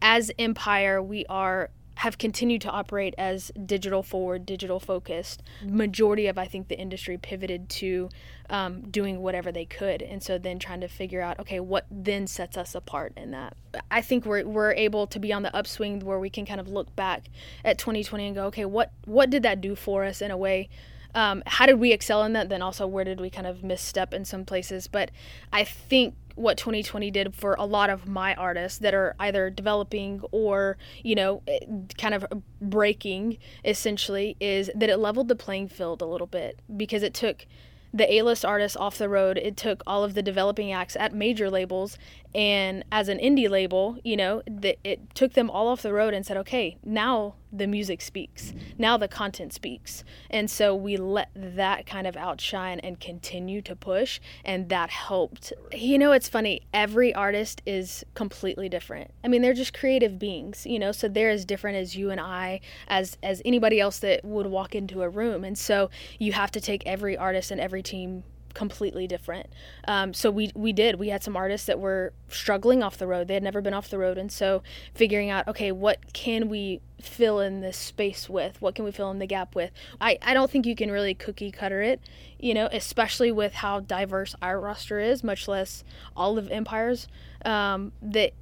as 0.03 0.31
empire 0.39 1.03
we 1.03 1.25
are 1.27 1.71
have 1.97 2.19
continued 2.19 2.61
to 2.63 2.71
operate 2.71 3.15
as 3.17 3.53
digital 3.67 4.03
forward, 4.03 4.45
digital 4.45 4.81
focused. 4.81 5.43
Majority 5.65 6.27
of 6.27 6.39
I 6.39 6.47
think 6.47 6.69
the 6.69 6.79
industry 6.79 7.17
pivoted 7.19 7.69
to 7.71 8.09
um, 8.51 8.83
doing 8.91 9.21
whatever 9.21 9.53
they 9.53 9.65
could, 9.65 10.03
and 10.03 10.23
so 10.23 10.37
then 10.39 10.59
trying 10.59 10.81
to 10.81 10.89
figure 10.89 11.21
out 11.21 11.39
okay 11.41 11.61
what 11.61 11.87
then 11.91 12.27
sets 12.27 12.57
us 12.57 12.75
apart 12.75 13.13
in 13.17 13.31
that. 13.31 13.57
I 13.91 14.03
think 14.03 14.27
we're 14.27 14.45
we're 14.45 14.73
able 14.73 15.07
to 15.09 15.19
be 15.19 15.33
on 15.33 15.43
the 15.43 15.55
upswing 15.55 16.01
where 16.01 16.19
we 16.19 16.31
can 16.31 16.45
kind 16.45 16.61
of 16.61 16.69
look 16.69 16.95
back 16.97 17.29
at 17.65 17.79
2020 17.79 18.27
and 18.27 18.35
go 18.35 18.47
okay 18.47 18.65
what 18.65 18.93
what 19.05 19.31
did 19.31 19.43
that 19.45 19.61
do 19.61 19.75
for 19.75 20.05
us 20.05 20.21
in 20.21 20.31
a 20.31 20.37
way. 20.37 20.69
Um, 21.15 21.45
how 21.47 21.67
did 21.67 21.79
we 21.79 21.93
excel 21.93 22.25
in 22.25 22.33
that? 22.33 22.49
Then 22.49 22.61
also, 22.61 22.89
where 22.89 23.05
did 23.05 23.21
we 23.21 23.31
kind 23.31 23.47
of 23.47 23.63
misstep 23.63 24.13
in 24.13 24.25
some 24.25 24.45
places? 24.45 24.89
But 24.89 25.13
I 25.53 25.63
think 25.63 26.17
what 26.35 26.59
2020 26.59 27.11
did 27.11 27.35
for 27.35 27.55
a 27.55 27.65
lot 27.65 27.91
of 27.91 28.09
my 28.09 28.35
artists 28.35 28.79
that 28.79 28.95
are 28.95 29.15
either 29.21 29.51
developing 29.51 30.21
or 30.33 30.77
you 31.03 31.15
know 31.15 31.43
eh, 31.47 31.59
kind 31.99 32.15
of 32.15 32.27
breaking 32.61 33.39
essentially 33.65 34.37
is 34.41 34.71
that 34.75 34.91
it 34.91 34.99
leveled 34.99 35.29
the 35.29 35.37
playing 35.37 35.69
field 35.69 36.03
a 36.03 36.07
little 36.07 36.27
bit 36.27 36.59
because 36.77 37.03
it 37.03 37.15
took 37.15 37.47
the 37.95 38.13
A-list 38.15 38.45
artists 38.45 38.77
off 38.77 38.99
the 38.99 39.09
road. 39.09 39.39
It 39.39 39.57
took 39.57 39.81
all 39.87 40.03
of 40.03 40.15
the 40.15 40.23
developing 40.23 40.73
acts 40.73 40.97
at 40.97 41.15
major 41.15 41.49
labels 41.49 41.97
and 42.35 42.85
as 42.91 43.09
an 43.09 43.19
indie 43.19 43.49
label, 43.49 43.99
you 44.03 44.17
know, 44.17 44.43
the, 44.47 44.77
it 44.83 45.15
took 45.15 45.35
them 45.35 45.49
all 45.49 45.69
off 45.69 45.83
the 45.83 45.93
road 45.93 46.15
and 46.15 46.27
said, 46.27 46.37
"Okay, 46.39 46.77
now 46.85 47.35
the 47.53 47.69
music 47.69 48.01
speaks. 48.01 48.53
Now 48.77 48.97
the 48.97 49.07
content 49.07 49.53
speaks." 49.53 50.03
And 50.31 50.51
so 50.51 50.75
we 50.75 50.97
let 50.97 51.31
that 51.35 51.87
kind 51.87 52.07
of 52.07 52.17
outshine 52.17 52.81
and 52.81 52.99
continue 52.99 53.63
to 53.63 53.77
push, 53.77 54.21
and 54.45 54.69
that 54.69 54.91
helped. 54.91 55.53
You 55.73 55.97
know, 55.97 56.13
it's 56.13 56.29
funny. 56.29 56.63
Every 56.73 57.15
artist 57.15 57.63
is 57.67 58.05
completely 58.15 58.69
different. 58.69 59.13
I 59.23 59.29
mean, 59.29 59.41
they're 59.43 59.55
just 59.55 59.73
creative 59.73 60.19
beings, 60.19 60.67
you 60.67 60.79
know, 60.79 60.91
so 60.91 61.09
they're 61.09 61.31
as 61.31 61.45
different 61.45 61.77
as 61.77 61.97
you 61.97 62.11
and 62.11 62.21
I, 62.21 62.61
as 62.89 63.17
as 63.23 63.43
anybody 63.45 63.79
else 63.79 64.01
that 64.01 64.25
would 64.25 64.47
walk 64.47 64.75
into 64.75 65.03
a 65.03 65.09
room. 65.09 65.45
And 65.45 65.57
so 65.57 65.89
you 66.19 66.33
have 66.33 66.51
to 66.53 66.61
take 66.61 66.83
every 66.85 67.17
artist 67.17 67.53
and 67.53 67.61
every 67.61 67.83
team 67.83 68.25
completely 68.55 69.07
different. 69.07 69.49
Um, 69.87 70.15
so 70.15 70.31
we 70.31 70.51
we 70.55 70.73
did. 70.73 70.99
We 70.99 71.09
had 71.09 71.23
some 71.23 71.37
artists 71.37 71.67
that 71.67 71.79
were 71.79 72.13
struggling 72.29 72.83
off 72.83 72.97
the 72.97 73.07
road. 73.07 73.29
They 73.29 73.35
had 73.35 73.43
never 73.43 73.61
been 73.61 73.75
off 73.75 73.91
the 73.91 73.99
road, 73.99 74.17
and 74.17 74.33
so 74.33 74.63
figuring 74.95 75.31
out, 75.31 75.47
okay, 75.49 75.73
what 75.73 76.13
can 76.13 76.49
we 76.49 76.81
fill 77.01 77.41
in 77.41 77.61
this 77.61 77.77
space 77.77 78.29
with? 78.29 78.63
What 78.63 78.75
can 78.75 78.85
we 78.85 78.93
fill 78.93 79.11
in 79.11 79.19
the 79.19 79.27
gap 79.27 79.55
with? 79.55 79.71
I 80.01 80.19
I 80.23 80.33
don't 80.35 80.51
think 80.51 80.67
you 80.67 80.77
can 80.77 80.91
really 80.91 81.15
cookie 81.15 81.51
cutter 81.51 81.83
it, 81.83 82.01
you 82.39 82.55
know, 82.55 82.69
especially 82.73 83.33
with 83.33 83.55
how 83.55 83.81
diverse 83.81 84.35
our 84.41 84.59
roster 84.59 85.01
is, 85.01 85.23
much 85.23 85.49
less 85.49 85.85
all 86.17 86.39
of 86.39 86.51
Empire's. 86.51 87.09
Um, 87.45 87.93
that 88.01 88.33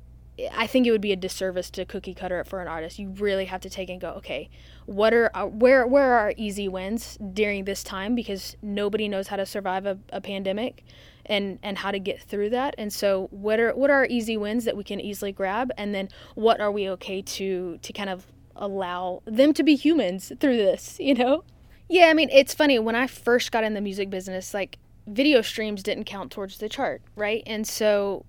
I 0.50 0.66
think 0.66 0.86
it 0.86 0.90
would 0.92 1.02
be 1.02 1.12
a 1.12 1.16
disservice 1.16 1.70
to 1.70 1.84
cookie 1.84 2.14
cutter 2.14 2.40
it 2.40 2.46
for 2.46 2.60
an 2.60 2.68
artist. 2.68 2.98
You 2.98 3.10
really 3.10 3.44
have 3.44 3.60
to 3.62 3.70
take 3.70 3.90
and 3.90 4.00
go, 4.00 4.10
okay, 4.12 4.48
what 4.86 5.12
are 5.12 5.30
our, 5.34 5.46
where 5.46 5.86
where 5.86 6.12
are 6.12 6.18
our 6.18 6.34
easy 6.36 6.68
wins 6.68 7.18
during 7.34 7.64
this 7.64 7.82
time 7.82 8.14
because 8.14 8.56
nobody 8.62 9.08
knows 9.08 9.28
how 9.28 9.36
to 9.36 9.44
survive 9.44 9.84
a, 9.84 9.98
a 10.10 10.20
pandemic 10.20 10.84
and 11.26 11.58
and 11.62 11.78
how 11.78 11.90
to 11.90 11.98
get 11.98 12.22
through 12.22 12.50
that. 12.50 12.74
And 12.78 12.92
so 12.92 13.28
what 13.30 13.60
are 13.60 13.72
what 13.74 13.90
are 13.90 13.96
our 13.96 14.06
easy 14.06 14.38
wins 14.38 14.64
that 14.64 14.76
we 14.76 14.84
can 14.84 15.00
easily 15.00 15.32
grab 15.32 15.70
and 15.76 15.94
then 15.94 16.08
what 16.34 16.60
are 16.60 16.72
we 16.72 16.88
okay 16.90 17.20
to 17.20 17.78
to 17.78 17.92
kind 17.92 18.08
of 18.08 18.26
allow 18.56 19.22
them 19.26 19.52
to 19.54 19.62
be 19.62 19.74
humans 19.74 20.32
through 20.40 20.56
this, 20.56 20.96
you 21.00 21.14
know? 21.14 21.44
Yeah, 21.88 22.06
I 22.06 22.14
mean, 22.14 22.30
it's 22.30 22.54
funny 22.54 22.78
when 22.78 22.94
I 22.94 23.06
first 23.06 23.52
got 23.52 23.64
in 23.64 23.74
the 23.74 23.82
music 23.82 24.08
business 24.08 24.54
like 24.54 24.78
video 25.06 25.42
streams 25.42 25.82
didn't 25.82 26.04
count 26.04 26.30
towards 26.30 26.56
the 26.56 26.68
chart, 26.68 27.02
right? 27.16 27.42
And 27.46 27.66
so 27.66 28.24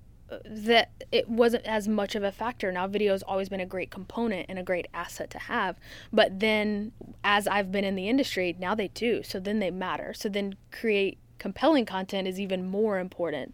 that 0.46 0.92
it 1.12 1.30
wasn't 1.30 1.66
as 1.66 1.88
much 1.88 2.16
of 2.16 2.24
a 2.24 2.32
factor. 2.32 2.72
Now, 2.72 2.88
video 2.88 3.12
has 3.12 3.24
always 3.24 3.50
been 3.50 3.60
a 3.60 3.66
great 3.66 3.92
component 3.92 4.48
and 4.50 4.58
a 4.58 4.64
great 4.64 4.88
asset 4.94 5.30
to 5.32 5.40
have, 5.40 5.80
but 6.12 6.40
then 6.40 6.92
as 7.24 7.48
I've 7.48 7.72
been 7.72 7.84
in 7.84 7.96
the 7.96 8.10
industry, 8.10 8.56
now 8.60 8.76
they 8.76 8.90
do. 8.90 9.24
So 9.24 9.40
then 9.40 9.60
they 9.60 9.72
matter. 9.72 10.14
So 10.14 10.30
then 10.30 10.56
create 10.72 11.18
compelling 11.40 11.86
content 11.86 12.28
is 12.28 12.40
even 12.40 12.68
more 12.68 13.00
important. 13.00 13.54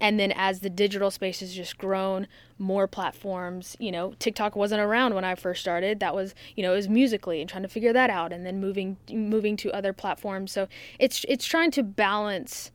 And 0.00 0.18
then 0.18 0.32
as 0.32 0.60
the 0.60 0.70
digital 0.70 1.10
space 1.10 1.40
has 1.40 1.54
just 1.54 1.76
grown, 1.76 2.26
more 2.58 2.86
platforms, 2.86 3.76
you 3.78 3.92
know, 3.92 4.14
TikTok 4.18 4.56
wasn't 4.56 4.80
around 4.80 5.14
when 5.14 5.24
I 5.24 5.34
first 5.34 5.60
started. 5.60 6.00
That 6.00 6.14
was, 6.14 6.34
you 6.56 6.62
know, 6.62 6.72
it 6.72 6.76
was 6.76 6.88
Musical.ly 6.88 7.36
and 7.36 7.48
trying 7.48 7.62
to 7.62 7.68
figure 7.68 7.92
that 7.92 8.08
out 8.08 8.32
and 8.32 8.46
then 8.46 8.60
moving 8.60 8.96
moving 9.10 9.56
to 9.58 9.70
other 9.72 9.92
platforms. 9.92 10.52
So 10.52 10.68
it's 10.98 11.24
it's 11.28 11.44
trying 11.44 11.70
to 11.72 11.82
balance 11.82 12.70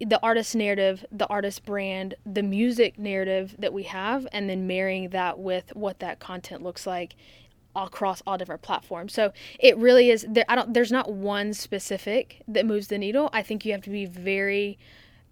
the 0.00 0.20
artist 0.22 0.54
narrative, 0.54 1.04
the 1.12 1.26
artist 1.26 1.64
brand, 1.64 2.14
the 2.24 2.42
music 2.42 2.98
narrative 2.98 3.54
that 3.58 3.72
we 3.72 3.84
have, 3.84 4.26
and 4.32 4.48
then 4.48 4.66
marrying 4.66 5.10
that 5.10 5.38
with 5.38 5.74
what 5.74 5.98
that 6.00 6.18
content 6.18 6.62
looks 6.62 6.86
like 6.86 7.14
across 7.76 8.22
all 8.26 8.36
different 8.36 8.62
platforms. 8.62 9.12
So 9.12 9.32
it 9.58 9.76
really 9.76 10.10
is 10.10 10.26
there 10.28 10.44
I 10.48 10.56
don't 10.56 10.74
there's 10.74 10.90
not 10.90 11.12
one 11.12 11.52
specific 11.54 12.42
that 12.48 12.66
moves 12.66 12.88
the 12.88 12.98
needle. 12.98 13.30
I 13.32 13.42
think 13.42 13.64
you 13.64 13.72
have 13.72 13.82
to 13.82 13.90
be 13.90 14.06
very 14.06 14.78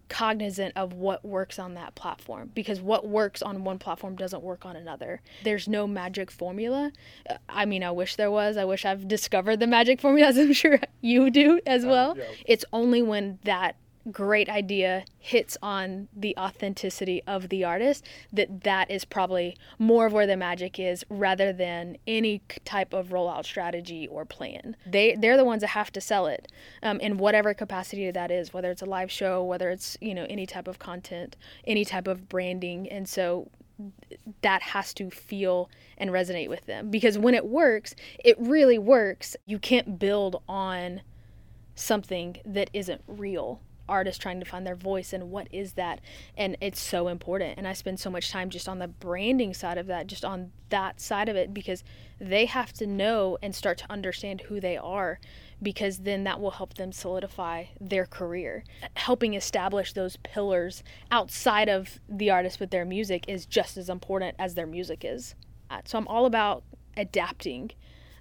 cognizant 0.09 0.73
of 0.75 0.95
what 0.95 1.25
works 1.25 1.59
on 1.59 1.75
that 1.75 1.95
platform 1.95 2.51
because 2.55 2.81
what 2.81 3.07
works 3.07 3.43
on 3.43 3.65
one 3.65 3.79
platform 3.79 4.17
doesn't 4.17 4.43
work 4.43 4.65
on 4.65 4.77
another. 4.77 5.21
There's 5.45 5.69
no 5.69 5.87
magic 5.87 6.31
formula. 6.31 6.93
I 7.49 7.67
mean, 7.67 7.83
I 7.83 7.91
wish 7.91 8.17
there 8.17 8.31
was. 8.31 8.57
I 8.57 8.65
wish 8.65 8.85
I've 8.85 9.07
discovered 9.07 9.61
the 9.61 9.67
magic 9.67 10.01
formula 10.01 10.29
as 10.29 10.39
I'm 10.39 10.53
sure 10.53 10.81
you 11.01 11.31
do 11.31 11.61
as 11.67 11.85
oh, 11.85 11.89
well. 11.89 12.15
yeah. 12.17 12.25
It's 12.47 12.65
only 12.73 13.03
when 13.03 13.39
that 13.45 13.77
great 14.11 14.49
idea 14.49 15.05
hits 15.19 15.57
on 15.63 16.09
the 16.15 16.37
authenticity 16.37 17.23
of 17.27 17.49
the 17.49 17.65
artist 17.65 18.05
that 18.33 18.63
that 18.65 18.91
is 18.91 19.05
probably 19.05 19.57
more 19.79 20.07
of 20.07 20.13
where 20.13 20.27
the 20.27 20.37
magic 20.37 20.79
is 20.79 21.05
rather 21.09 21.53
than 21.53 21.97
any 22.07 22.41
type 22.65 22.93
of 22.93 23.09
rollout 23.09 23.45
strategy 23.45 24.07
or 24.09 24.25
plan. 24.25 24.77
They 24.87 25.17
they're 25.17 25.37
the 25.37 25.45
ones 25.45 25.61
that 25.61 25.69
have 25.69 25.93
to 25.93 26.01
sell 26.01 26.27
it 26.27 26.51
um, 26.83 27.01
in 27.01 27.19
whatever 27.19 27.55
capacity 27.55 28.11
that 28.11 28.31
is 28.31 28.53
whether 28.53 28.71
it's 28.71 28.83
a 28.83 28.87
live 28.87 29.11
show 29.11 29.45
whether 29.45 29.71
it's 29.71 29.97
you 30.01 30.15
know 30.15 30.27
any 30.29 30.47
type 30.47 30.69
of 30.69 30.79
content 30.79 31.37
any 31.67 31.85
type 31.85 32.07
of 32.07 32.29
branding. 32.29 32.89
And 32.89 33.09
so 33.09 33.51
that 34.43 34.63
has 34.63 34.93
to 34.95 35.09
feel 35.09 35.71
and 35.97 36.11
resonate 36.11 36.49
with 36.49 36.67
them. 36.67 36.91
Because 36.91 37.17
when 37.19 37.35
it 37.35 37.47
works 37.47 37.95
it 38.25 38.37
really 38.39 38.79
works. 38.79 39.37
You 39.47 39.59
can't 39.59 39.99
build 39.99 40.43
on 40.49 41.03
something 41.75 42.39
that 42.45 42.71
isn't 42.73 43.03
real 43.07 43.61
artists 43.89 44.21
trying 44.21 44.41
to 44.41 44.47
find 44.47 44.67
their 44.67 44.75
voice 44.75 45.13
and 45.13 45.31
what 45.31 45.49
is 45.53 45.75
that? 45.75 46.01
And 46.37 46.57
it's 46.61 46.81
so 46.81 47.09
important. 47.09 47.59
And 47.59 47.67
i 47.67 47.73
spend 47.73 48.01
so 48.01 48.11
much 48.11 48.31
time 48.31 48.51
just 48.51 48.69
on 48.69 48.79
the 48.79 48.89
branding 48.89 49.55
side 49.55 49.79
of 49.79 49.87
that 49.87 50.07
just 50.07 50.25
on 50.25 50.53
that 50.69 51.01
side 51.01 51.29
of 51.29 51.37
it 51.37 51.55
because 51.55 51.83
they 52.21 52.47
have 52.47 52.73
to 52.75 52.87
know 52.87 53.39
and 53.43 53.55
start 53.55 53.79
to 53.79 53.91
understand 53.91 54.43
who 54.43 54.61
they 54.61 54.77
are 54.77 55.19
because 55.63 55.99
then 55.99 56.25
that 56.25 56.41
will 56.41 56.53
help 56.53 56.75
them 56.75 56.93
solidify 56.93 57.65
their 57.81 58.07
career. 58.07 58.65
Helping 58.95 59.35
establish 59.35 59.93
those 59.93 60.17
pillars 60.19 60.83
outside 61.11 61.69
of 61.69 61.99
the 62.09 62.31
artist 62.31 62.61
with 62.61 62.71
their 62.71 62.85
music 62.85 63.25
is 63.29 63.47
just 63.47 63.77
as 63.77 63.89
important 63.89 64.37
as 64.39 64.55
their 64.55 64.67
music 64.67 65.05
is. 65.05 65.35
So 65.85 65.99
i'm 65.99 66.09
all 66.09 66.25
about 66.25 66.65
adapting 66.97 67.73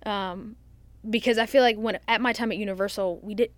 um, 0.06 0.56
because 1.08 1.38
I 1.38 1.46
feel 1.46 1.62
like 1.62 1.78
when 1.78 2.00
at 2.08 2.22
my 2.22 2.34
time 2.34 2.52
at 2.52 2.58
Universal, 2.58 3.20
we 3.22 3.36
did 3.36 3.52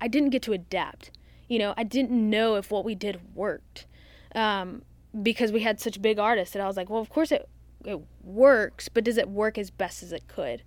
I 0.00 0.08
didn't 0.08 0.30
get 0.30 0.42
to 0.42 0.52
adapt 0.52 1.10
you 1.48 1.58
know, 1.58 1.74
I 1.76 1.84
didn't 1.84 2.10
know 2.10 2.56
if 2.56 2.70
what 2.70 2.84
we 2.84 2.94
did 2.94 3.20
worked 3.34 3.86
um, 4.34 4.82
because 5.22 5.52
we 5.52 5.60
had 5.60 5.80
such 5.80 6.02
big 6.02 6.18
artists 6.18 6.52
that 6.54 6.62
I 6.62 6.66
was 6.66 6.76
like, 6.76 6.90
well, 6.90 7.00
of 7.00 7.10
course 7.10 7.32
it 7.32 7.48
it 7.84 8.00
works, 8.24 8.88
but 8.88 9.04
does 9.04 9.16
it 9.16 9.28
work 9.28 9.56
as 9.56 9.70
best 9.70 10.02
as 10.02 10.12
it 10.12 10.26
could? 10.26 10.62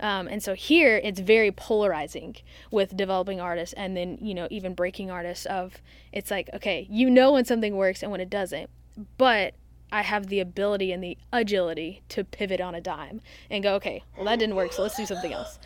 Um, 0.00 0.26
and 0.26 0.42
so 0.42 0.54
here 0.54 1.00
it's 1.02 1.20
very 1.20 1.52
polarizing 1.52 2.36
with 2.70 2.96
developing 2.96 3.40
artists 3.40 3.74
and 3.74 3.96
then 3.96 4.18
you 4.20 4.34
know 4.34 4.48
even 4.50 4.74
breaking 4.74 5.10
artists 5.10 5.46
of 5.46 5.80
it's 6.12 6.30
like 6.30 6.50
okay 6.52 6.86
you 6.90 7.08
know 7.08 7.32
when 7.32 7.44
something 7.44 7.76
works 7.76 8.02
and 8.02 8.10
when 8.10 8.20
it 8.20 8.28
doesn't 8.28 8.70
but 9.16 9.54
I 9.92 10.02
have 10.02 10.26
the 10.26 10.40
ability 10.40 10.90
and 10.90 11.02
the 11.02 11.16
agility 11.32 12.02
to 12.08 12.24
pivot 12.24 12.60
on 12.60 12.74
a 12.74 12.80
dime 12.80 13.20
and 13.48 13.62
go 13.62 13.76
okay 13.76 14.02
well 14.16 14.26
that 14.26 14.40
didn't 14.40 14.56
work 14.56 14.72
so 14.72 14.82
let's 14.82 14.96
do 14.96 15.06
something 15.06 15.32
else 15.32 15.58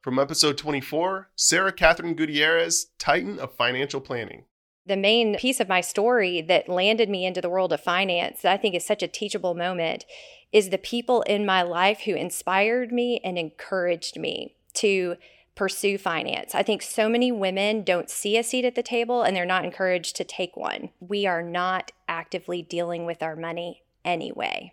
from 0.00 0.18
episode 0.18 0.56
24, 0.56 1.28
Sarah 1.36 1.72
Catherine 1.72 2.14
Gutierrez, 2.14 2.86
Titan 2.98 3.38
of 3.38 3.54
Financial 3.54 4.00
Planning. 4.00 4.44
The 4.86 4.96
main 4.96 5.36
piece 5.36 5.60
of 5.60 5.68
my 5.68 5.82
story 5.82 6.40
that 6.40 6.68
landed 6.68 7.10
me 7.10 7.26
into 7.26 7.40
the 7.40 7.50
world 7.50 7.72
of 7.72 7.80
finance 7.80 8.40
that 8.42 8.52
I 8.52 8.56
think 8.56 8.74
is 8.74 8.84
such 8.84 9.02
a 9.02 9.08
teachable 9.08 9.54
moment 9.54 10.06
is 10.52 10.70
the 10.70 10.78
people 10.78 11.22
in 11.22 11.44
my 11.44 11.62
life 11.62 12.00
who 12.00 12.14
inspired 12.14 12.90
me 12.90 13.20
and 13.22 13.38
encouraged 13.38 14.18
me 14.18 14.56
to 14.74 15.16
pursue 15.54 15.98
finance. 15.98 16.54
I 16.54 16.62
think 16.62 16.80
so 16.80 17.08
many 17.08 17.30
women 17.30 17.84
don't 17.84 18.08
see 18.08 18.38
a 18.38 18.42
seat 18.42 18.64
at 18.64 18.74
the 18.74 18.82
table 18.82 19.22
and 19.22 19.36
they're 19.36 19.44
not 19.44 19.64
encouraged 19.64 20.16
to 20.16 20.24
take 20.24 20.56
one. 20.56 20.88
We 20.98 21.26
are 21.26 21.42
not 21.42 21.92
actively 22.08 22.62
dealing 22.62 23.04
with 23.04 23.22
our 23.22 23.36
money 23.36 23.82
anyway. 24.02 24.72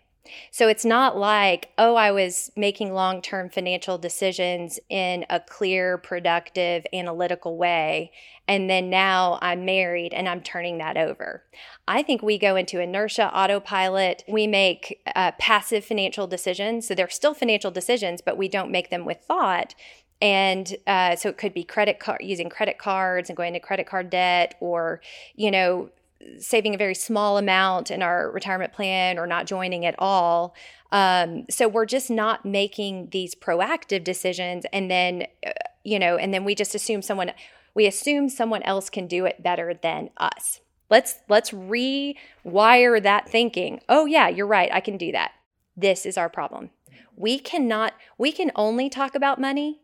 So 0.50 0.68
it's 0.68 0.84
not 0.84 1.16
like, 1.16 1.70
oh, 1.78 1.94
I 1.94 2.10
was 2.10 2.50
making 2.56 2.92
long 2.92 3.22
term 3.22 3.50
financial 3.50 3.98
decisions 3.98 4.78
in 4.88 5.24
a 5.30 5.40
clear, 5.40 5.98
productive, 5.98 6.86
analytical 6.92 7.56
way. 7.56 8.12
And 8.46 8.70
then 8.70 8.88
now 8.88 9.38
I'm 9.42 9.64
married 9.64 10.14
and 10.14 10.28
I'm 10.28 10.40
turning 10.40 10.78
that 10.78 10.96
over. 10.96 11.44
I 11.86 12.02
think 12.02 12.22
we 12.22 12.38
go 12.38 12.56
into 12.56 12.80
inertia, 12.80 13.30
autopilot. 13.34 14.24
We 14.26 14.46
make 14.46 15.00
uh, 15.14 15.32
passive 15.38 15.84
financial 15.84 16.26
decisions. 16.26 16.88
So 16.88 16.94
they're 16.94 17.10
still 17.10 17.34
financial 17.34 17.70
decisions, 17.70 18.22
but 18.22 18.38
we 18.38 18.48
don't 18.48 18.70
make 18.70 18.90
them 18.90 19.04
with 19.04 19.18
thought. 19.18 19.74
And 20.20 20.76
uh, 20.86 21.16
so 21.16 21.28
it 21.28 21.38
could 21.38 21.54
be 21.54 21.62
credit 21.62 22.00
card 22.00 22.20
using 22.22 22.48
credit 22.48 22.78
cards 22.78 23.30
and 23.30 23.36
going 23.36 23.52
to 23.52 23.60
credit 23.60 23.86
card 23.86 24.10
debt, 24.10 24.56
or 24.60 25.00
you 25.36 25.50
know 25.50 25.90
saving 26.38 26.74
a 26.74 26.78
very 26.78 26.94
small 26.94 27.38
amount 27.38 27.90
in 27.90 28.02
our 28.02 28.30
retirement 28.30 28.72
plan 28.72 29.18
or 29.18 29.26
not 29.26 29.46
joining 29.46 29.86
at 29.86 29.94
all. 29.98 30.54
Um, 30.90 31.46
so 31.50 31.68
we're 31.68 31.86
just 31.86 32.10
not 32.10 32.44
making 32.44 33.08
these 33.10 33.34
proactive 33.34 34.04
decisions, 34.04 34.64
and 34.72 34.90
then 34.90 35.26
uh, 35.46 35.52
you 35.84 35.98
know, 35.98 36.16
and 36.16 36.32
then 36.34 36.44
we 36.44 36.54
just 36.54 36.74
assume 36.74 37.02
someone 37.02 37.32
we 37.74 37.86
assume 37.86 38.28
someone 38.28 38.62
else 38.62 38.90
can 38.90 39.06
do 39.06 39.24
it 39.24 39.42
better 39.42 39.74
than 39.74 40.10
us. 40.16 40.60
Let's 40.90 41.20
let's 41.28 41.50
rewire 41.50 43.02
that 43.02 43.28
thinking. 43.28 43.80
Oh 43.88 44.06
yeah, 44.06 44.28
you're 44.28 44.46
right. 44.46 44.70
I 44.72 44.80
can 44.80 44.96
do 44.96 45.12
that. 45.12 45.32
This 45.76 46.06
is 46.06 46.16
our 46.16 46.28
problem. 46.28 46.70
We 47.16 47.38
cannot. 47.38 47.94
We 48.16 48.32
can 48.32 48.50
only 48.54 48.88
talk 48.88 49.14
about 49.14 49.40
money 49.40 49.80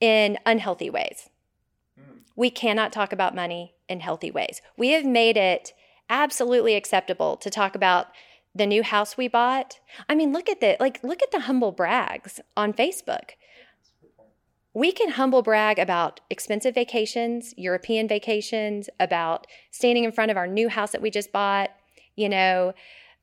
in 0.00 0.38
unhealthy 0.46 0.90
ways. 0.90 1.28
We 2.38 2.50
cannot 2.50 2.92
talk 2.92 3.12
about 3.12 3.34
money 3.34 3.74
in 3.88 3.98
healthy 3.98 4.30
ways. 4.30 4.62
We 4.76 4.90
have 4.90 5.04
made 5.04 5.36
it 5.36 5.72
absolutely 6.08 6.76
acceptable 6.76 7.36
to 7.36 7.50
talk 7.50 7.74
about 7.74 8.06
the 8.54 8.64
new 8.64 8.84
house 8.84 9.16
we 9.16 9.26
bought. 9.26 9.80
I 10.08 10.14
mean, 10.14 10.32
look 10.32 10.48
at 10.48 10.60
the 10.60 10.76
like 10.78 11.02
look 11.02 11.20
at 11.20 11.32
the 11.32 11.40
humble 11.40 11.72
brags 11.72 12.38
on 12.56 12.72
Facebook. 12.72 13.30
We 14.72 14.92
can 14.92 15.10
humble 15.10 15.42
brag 15.42 15.80
about 15.80 16.20
expensive 16.30 16.76
vacations, 16.76 17.54
European 17.56 18.06
vacations, 18.06 18.88
about 19.00 19.48
standing 19.72 20.04
in 20.04 20.12
front 20.12 20.30
of 20.30 20.36
our 20.36 20.46
new 20.46 20.68
house 20.68 20.92
that 20.92 21.02
we 21.02 21.10
just 21.10 21.32
bought, 21.32 21.70
you 22.14 22.28
know, 22.28 22.72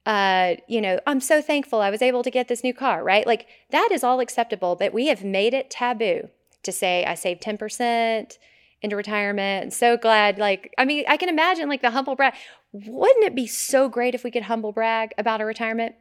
uh, 0.06 0.56
you 0.68 0.82
know, 0.82 1.00
I'm 1.08 1.22
so 1.22 1.42
thankful 1.42 1.80
I 1.80 1.90
was 1.90 2.02
able 2.02 2.22
to 2.22 2.30
get 2.30 2.50
this 2.50 2.66
new 2.66 2.74
car, 2.74 3.02
right? 3.02 3.26
Like 3.26 3.48
that 3.70 3.92
is 3.94 4.04
all 4.04 4.20
acceptable, 4.20 4.76
but 4.76 4.94
we 4.94 5.08
have 5.08 5.24
made 5.24 5.54
it 5.54 5.70
taboo 5.70 6.28
to 6.64 6.72
say 6.74 7.06
I 7.06 7.14
saved 7.16 7.42
10%, 7.42 8.38
into 8.86 8.96
retirement. 8.96 9.64
And 9.64 9.74
so 9.74 9.98
glad, 9.98 10.38
like, 10.38 10.74
I 10.78 10.86
mean, 10.86 11.04
I 11.08 11.18
can 11.18 11.30
imagine 11.30 11.68
like 11.68 11.82
the 11.82 11.92
humble 11.92 12.16
brag. 12.16 12.34
Wouldn't 12.72 13.26
it 13.26 13.36
be 13.36 13.48
so 13.48 13.90
great 13.90 14.16
if 14.16 14.24
we 14.24 14.32
could 14.32 14.44
humble 14.44 14.72
brag 14.72 15.12
about 15.18 15.42
our 15.42 15.48
retirement? 15.48 15.96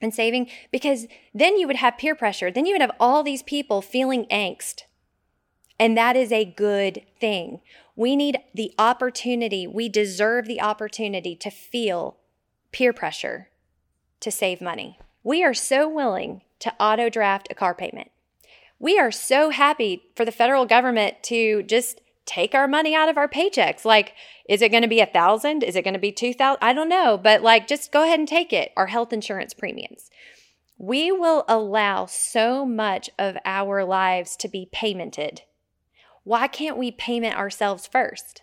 and 0.00 0.14
saving 0.14 0.48
because 0.70 1.06
then 1.32 1.58
you 1.58 1.66
would 1.66 1.76
have 1.76 1.98
peer 1.98 2.14
pressure. 2.14 2.50
Then 2.50 2.66
you 2.66 2.74
would 2.74 2.80
have 2.80 2.94
all 3.00 3.22
these 3.22 3.42
people 3.42 3.82
feeling 3.82 4.26
angst. 4.26 4.82
And 5.78 5.96
that 5.96 6.14
is 6.14 6.30
a 6.30 6.44
good 6.44 7.02
thing. 7.20 7.60
We 7.96 8.14
need 8.14 8.38
the 8.54 8.72
opportunity, 8.78 9.66
we 9.66 9.88
deserve 9.88 10.46
the 10.46 10.60
opportunity 10.60 11.34
to 11.36 11.50
feel 11.50 12.18
peer 12.70 12.92
pressure 12.92 13.48
to 14.20 14.30
save 14.30 14.60
money. 14.60 14.98
We 15.22 15.42
are 15.42 15.54
so 15.54 15.88
willing 15.88 16.42
to 16.60 16.74
auto 16.78 17.08
draft 17.08 17.48
a 17.50 17.54
car 17.54 17.74
payment. 17.74 18.10
We 18.78 18.98
are 18.98 19.10
so 19.10 19.50
happy 19.50 20.04
for 20.14 20.24
the 20.24 20.32
federal 20.32 20.66
government 20.66 21.22
to 21.24 21.62
just 21.62 22.00
take 22.26 22.54
our 22.54 22.68
money 22.68 22.94
out 22.94 23.08
of 23.08 23.16
our 23.18 23.28
paychecks. 23.28 23.84
Like, 23.84 24.14
is 24.48 24.62
it 24.62 24.70
going 24.70 24.82
to 24.82 24.88
be 24.88 25.00
a 25.00 25.06
thousand? 25.06 25.62
Is 25.62 25.76
it 25.76 25.82
going 25.82 25.94
to 25.94 26.00
be 26.00 26.12
two 26.12 26.34
thousand? 26.34 26.58
I 26.62 26.72
don't 26.72 26.88
know, 26.88 27.18
but 27.18 27.42
like, 27.42 27.66
just 27.66 27.92
go 27.92 28.04
ahead 28.04 28.18
and 28.18 28.28
take 28.28 28.52
it. 28.52 28.72
Our 28.76 28.86
health 28.86 29.12
insurance 29.12 29.54
premiums. 29.54 30.10
We 30.78 31.12
will 31.12 31.44
allow 31.48 32.06
so 32.06 32.66
much 32.66 33.08
of 33.18 33.36
our 33.44 33.84
lives 33.84 34.36
to 34.36 34.48
be 34.48 34.68
paymented. 34.72 35.42
Why 36.24 36.48
can't 36.48 36.76
we 36.76 36.90
payment 36.90 37.36
ourselves 37.36 37.86
first? 37.86 38.42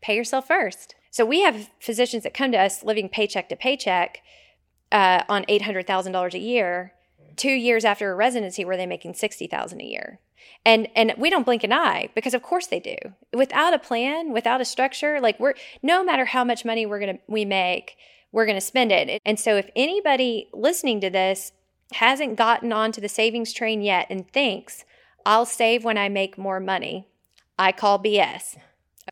Pay 0.00 0.16
yourself 0.16 0.48
first. 0.48 0.94
So 1.10 1.24
we 1.24 1.42
have 1.42 1.70
physicians 1.78 2.22
that 2.22 2.34
come 2.34 2.52
to 2.52 2.58
us 2.58 2.82
living 2.82 3.08
paycheck 3.08 3.48
to 3.50 3.56
paycheck 3.56 4.20
uh, 4.90 5.22
on 5.28 5.44
eight 5.48 5.62
hundred 5.62 5.86
thousand 5.86 6.12
dollars 6.12 6.34
a 6.34 6.38
year. 6.38 6.94
Two 7.36 7.52
years 7.52 7.84
after 7.84 8.10
a 8.10 8.14
residency, 8.14 8.64
where 8.64 8.76
they're 8.76 8.86
making 8.86 9.14
sixty 9.14 9.46
thousand 9.46 9.80
a 9.80 9.84
year 9.84 10.20
and 10.64 10.88
and 10.94 11.14
we 11.18 11.30
don't 11.30 11.46
blink 11.46 11.64
an 11.64 11.72
eye 11.72 12.08
because 12.14 12.34
of 12.34 12.42
course 12.42 12.66
they 12.66 12.80
do. 12.80 12.96
Without 13.32 13.74
a 13.74 13.78
plan 13.78 14.32
without 14.32 14.60
a 14.60 14.64
structure 14.64 15.20
like 15.20 15.38
we're 15.40 15.54
no 15.82 16.04
matter 16.04 16.24
how 16.24 16.44
much 16.44 16.64
money 16.64 16.86
we're 16.86 17.00
gonna 17.00 17.18
we 17.26 17.44
make 17.44 17.96
we're 18.32 18.46
gonna 18.46 18.60
spend 18.60 18.92
it. 18.92 19.20
And 19.24 19.38
so 19.38 19.56
if 19.56 19.68
anybody 19.74 20.48
listening 20.52 21.00
to 21.00 21.10
this 21.10 21.52
hasn't 21.92 22.36
gotten 22.36 22.72
onto 22.72 23.00
the 23.00 23.08
savings 23.08 23.52
train 23.52 23.82
yet 23.82 24.06
and 24.08 24.30
thinks 24.30 24.84
i'll 25.26 25.44
save 25.44 25.82
when 25.82 25.98
i 25.98 26.08
make 26.08 26.38
more 26.38 26.60
money 26.60 27.08
i 27.58 27.72
call 27.72 27.98
bs 27.98 28.56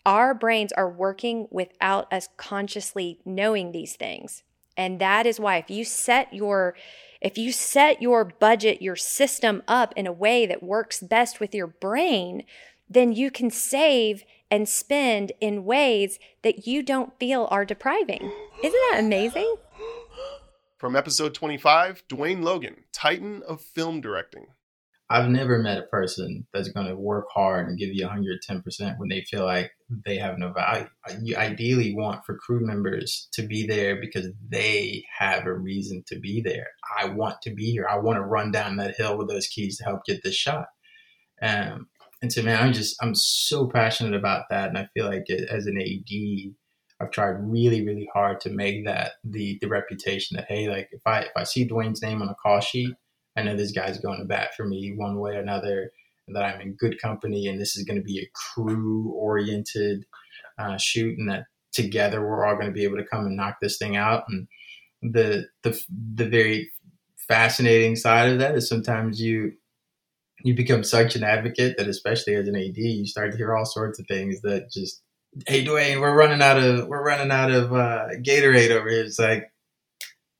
our 0.04 0.34
brains 0.34 0.72
are 0.72 0.88
working 0.88 1.48
without 1.50 2.12
us 2.12 2.28
consciously 2.36 3.20
knowing 3.24 3.72
these 3.72 3.96
things. 3.96 4.42
And 4.76 5.00
that 5.00 5.26
is 5.26 5.40
why 5.40 5.56
if 5.56 5.70
you 5.70 5.84
set 5.84 6.32
your 6.32 6.74
If 7.20 7.36
you 7.36 7.50
set 7.50 8.00
your 8.00 8.24
budget, 8.24 8.80
your 8.80 8.94
system 8.94 9.62
up 9.66 9.92
in 9.96 10.06
a 10.06 10.12
way 10.12 10.46
that 10.46 10.62
works 10.62 11.00
best 11.00 11.40
with 11.40 11.54
your 11.54 11.66
brain, 11.66 12.44
then 12.88 13.12
you 13.12 13.30
can 13.30 13.50
save 13.50 14.24
and 14.50 14.68
spend 14.68 15.32
in 15.40 15.64
ways 15.64 16.18
that 16.42 16.66
you 16.66 16.82
don't 16.82 17.18
feel 17.18 17.48
are 17.50 17.64
depriving. 17.64 18.32
Isn't 18.62 18.80
that 18.90 19.00
amazing? 19.00 19.56
From 20.78 20.94
episode 20.94 21.34
25, 21.34 22.04
Dwayne 22.08 22.44
Logan, 22.44 22.84
Titan 22.92 23.42
of 23.42 23.60
Film 23.60 24.00
Directing. 24.00 24.46
I've 25.10 25.30
never 25.30 25.58
met 25.58 25.78
a 25.78 25.86
person 25.86 26.46
that's 26.52 26.68
going 26.68 26.86
to 26.86 26.94
work 26.94 27.26
hard 27.32 27.66
and 27.66 27.78
give 27.78 27.90
you 27.94 28.06
110% 28.06 28.98
when 28.98 29.08
they 29.08 29.22
feel 29.22 29.44
like 29.44 29.70
they 30.04 30.18
have 30.18 30.38
no 30.38 30.52
value. 30.52 30.86
You 31.22 31.36
ideally 31.36 31.94
want 31.94 32.26
for 32.26 32.36
crew 32.36 32.60
members 32.60 33.28
to 33.32 33.42
be 33.42 33.66
there 33.66 33.98
because 33.98 34.26
they 34.50 35.04
have 35.18 35.46
a 35.46 35.54
reason 35.54 36.04
to 36.08 36.18
be 36.18 36.42
there. 36.42 36.66
I 36.98 37.06
want 37.06 37.40
to 37.42 37.54
be 37.54 37.70
here. 37.70 37.86
I 37.90 37.98
want 37.98 38.16
to 38.16 38.22
run 38.22 38.50
down 38.50 38.76
that 38.76 38.96
hill 38.96 39.16
with 39.16 39.28
those 39.28 39.46
keys 39.46 39.78
to 39.78 39.84
help 39.84 40.04
get 40.04 40.22
this 40.22 40.34
shot. 40.34 40.66
Um, 41.40 41.88
and 42.20 42.30
so, 42.30 42.42
man, 42.42 42.62
I'm 42.62 42.74
just, 42.74 42.96
I'm 43.02 43.14
so 43.14 43.66
passionate 43.66 44.14
about 44.14 44.44
that. 44.50 44.68
And 44.68 44.76
I 44.76 44.88
feel 44.92 45.06
like 45.06 45.24
it, 45.26 45.48
as 45.48 45.64
an 45.66 45.80
AD, 45.80 46.54
I've 47.00 47.12
tried 47.12 47.36
really, 47.40 47.86
really 47.86 48.08
hard 48.12 48.40
to 48.40 48.50
make 48.50 48.84
that 48.84 49.12
the, 49.24 49.56
the 49.62 49.68
reputation 49.68 50.36
that, 50.36 50.46
hey, 50.48 50.68
like 50.68 50.88
if 50.92 51.00
I, 51.06 51.20
if 51.20 51.32
I 51.34 51.44
see 51.44 51.66
Dwayne's 51.66 52.02
name 52.02 52.20
on 52.20 52.28
a 52.28 52.34
call 52.34 52.60
sheet, 52.60 52.94
I 53.38 53.42
know 53.42 53.56
this 53.56 53.72
guy's 53.72 54.00
going 54.00 54.18
to 54.18 54.24
bat 54.24 54.50
for 54.56 54.66
me 54.66 54.94
one 54.96 55.18
way 55.18 55.36
or 55.36 55.40
another, 55.40 55.92
and 56.26 56.36
that 56.36 56.44
I'm 56.44 56.60
in 56.60 56.74
good 56.74 57.00
company, 57.00 57.46
and 57.46 57.60
this 57.60 57.76
is 57.76 57.84
going 57.84 57.98
to 57.98 58.02
be 58.02 58.18
a 58.18 58.30
crew 58.34 59.12
oriented 59.16 60.04
uh, 60.58 60.76
shoot, 60.76 61.16
and 61.18 61.30
that 61.30 61.44
together 61.72 62.20
we're 62.20 62.44
all 62.44 62.54
going 62.54 62.66
to 62.66 62.72
be 62.72 62.84
able 62.84 62.96
to 62.96 63.06
come 63.06 63.26
and 63.26 63.36
knock 63.36 63.58
this 63.60 63.78
thing 63.78 63.96
out. 63.96 64.24
And 64.28 64.48
the 65.02 65.46
the 65.62 65.80
the 66.14 66.28
very 66.28 66.70
fascinating 67.28 67.94
side 67.94 68.30
of 68.30 68.38
that 68.40 68.56
is 68.56 68.68
sometimes 68.68 69.20
you 69.20 69.52
you 70.42 70.54
become 70.54 70.82
such 70.82 71.16
an 71.16 71.22
advocate 71.22 71.76
that 71.76 71.88
especially 71.88 72.34
as 72.34 72.48
an 72.48 72.56
AD, 72.56 72.76
you 72.76 73.06
start 73.06 73.32
to 73.32 73.36
hear 73.36 73.54
all 73.54 73.64
sorts 73.64 73.98
of 73.98 74.06
things 74.06 74.40
that 74.42 74.70
just, 74.70 75.02
hey 75.46 75.64
Dwayne, 75.64 76.00
we're 76.00 76.14
running 76.14 76.42
out 76.42 76.58
of 76.58 76.88
we're 76.88 77.04
running 77.04 77.30
out 77.30 77.50
of 77.50 77.72
uh, 77.72 78.08
Gatorade 78.22 78.70
over 78.70 78.88
here. 78.88 79.04
It's 79.04 79.18
like 79.18 79.50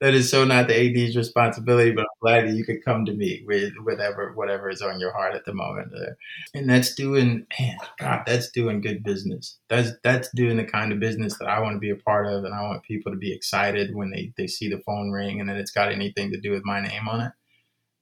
that 0.01 0.15
is 0.15 0.31
so 0.31 0.45
not 0.45 0.69
the 0.69 1.05
AD's 1.05 1.17
responsibility, 1.17 1.91
but 1.91 2.03
I'm 2.03 2.21
glad 2.21 2.49
that 2.49 2.55
you 2.55 2.65
could 2.65 2.85
come 2.85 3.05
to 3.05 3.13
me 3.13 3.43
with 3.47 3.73
whatever 3.83 4.33
whatever 4.33 4.71
is 4.71 4.81
on 4.81 5.01
your 5.01 5.13
heart 5.13 5.35
at 5.35 5.45
the 5.45 5.53
moment. 5.53 5.93
And 6.55 6.71
that's 6.71 6.95
doing, 6.95 7.47
man, 7.59 7.77
God, 7.99 8.23
that's 8.25 8.51
doing 8.51 8.81
good 8.81 9.03
business. 9.03 9.59
That's 9.69 9.91
that's 10.05 10.31
doing 10.35 10.57
the 10.57 10.65
kind 10.65 10.93
of 10.93 11.01
business 11.01 11.37
that 11.39 11.49
I 11.49 11.61
want 11.61 11.75
to 11.75 11.81
be 11.81 11.91
a 11.91 11.97
part 11.97 12.27
of, 12.27 12.45
and 12.45 12.55
I 12.55 12.63
want 12.63 12.85
people 12.85 13.11
to 13.11 13.19
be 13.19 13.33
excited 13.33 13.95
when 13.95 14.11
they 14.11 14.33
they 14.37 14.47
see 14.47 14.69
the 14.69 14.83
phone 14.87 15.11
ring 15.11 15.41
and 15.41 15.49
that 15.49 15.57
it's 15.57 15.73
got 15.73 15.91
anything 15.91 16.31
to 16.31 16.41
do 16.41 16.53
with 16.53 16.65
my 16.65 16.81
name 16.81 17.09
on 17.09 17.21
it. 17.21 17.33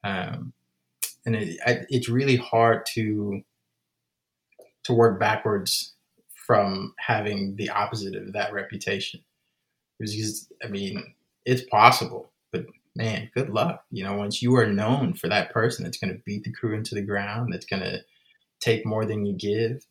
Um, 0.04 0.52
and 1.24 1.34
it, 1.34 1.58
it's 1.88 2.10
really 2.10 2.36
hard 2.36 2.84
to 2.94 3.40
to 4.84 4.92
work 4.92 5.18
backwards 5.18 5.94
from 6.46 6.94
having 6.98 7.56
the 7.56 7.70
opposite 7.70 8.14
of 8.14 8.34
that 8.34 8.52
reputation. 8.52 9.20
Because 9.98 10.52
I 10.62 10.68
mean 10.68 11.14
it's 11.46 11.62
possible, 11.62 12.32
but 12.52 12.66
man, 12.96 13.30
good 13.34 13.50
luck. 13.50 13.84
You 13.90 14.04
know, 14.04 14.14
once 14.14 14.42
you 14.42 14.54
are 14.56 14.66
known 14.66 15.14
for 15.14 15.28
that 15.28 15.52
person 15.52 15.84
that's 15.84 15.96
going 15.96 16.12
to 16.12 16.22
beat 16.26 16.42
the 16.42 16.52
crew 16.52 16.74
into 16.74 16.94
the 16.94 17.02
ground, 17.02 17.52
that's 17.52 17.64
going 17.64 17.82
to 17.82 18.00
take 18.60 18.84
more 18.84 19.06
than 19.06 19.24
you 19.24 19.34
give. 19.34 19.86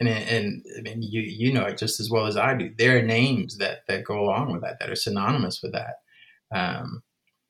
And, 0.00 0.08
and 0.08 0.64
I 0.78 0.80
mean, 0.80 1.02
you, 1.02 1.20
you 1.20 1.52
know 1.52 1.66
it 1.66 1.76
just 1.76 2.00
as 2.00 2.10
well 2.10 2.26
as 2.26 2.38
I 2.38 2.54
do. 2.54 2.70
There 2.76 2.98
are 2.98 3.02
names 3.02 3.58
that, 3.58 3.80
that 3.86 4.04
go 4.04 4.18
along 4.18 4.52
with 4.52 4.62
that, 4.62 4.78
that 4.80 4.88
are 4.88 4.96
synonymous 4.96 5.60
with 5.62 5.72
that. 5.72 5.96
Um, 6.52 7.02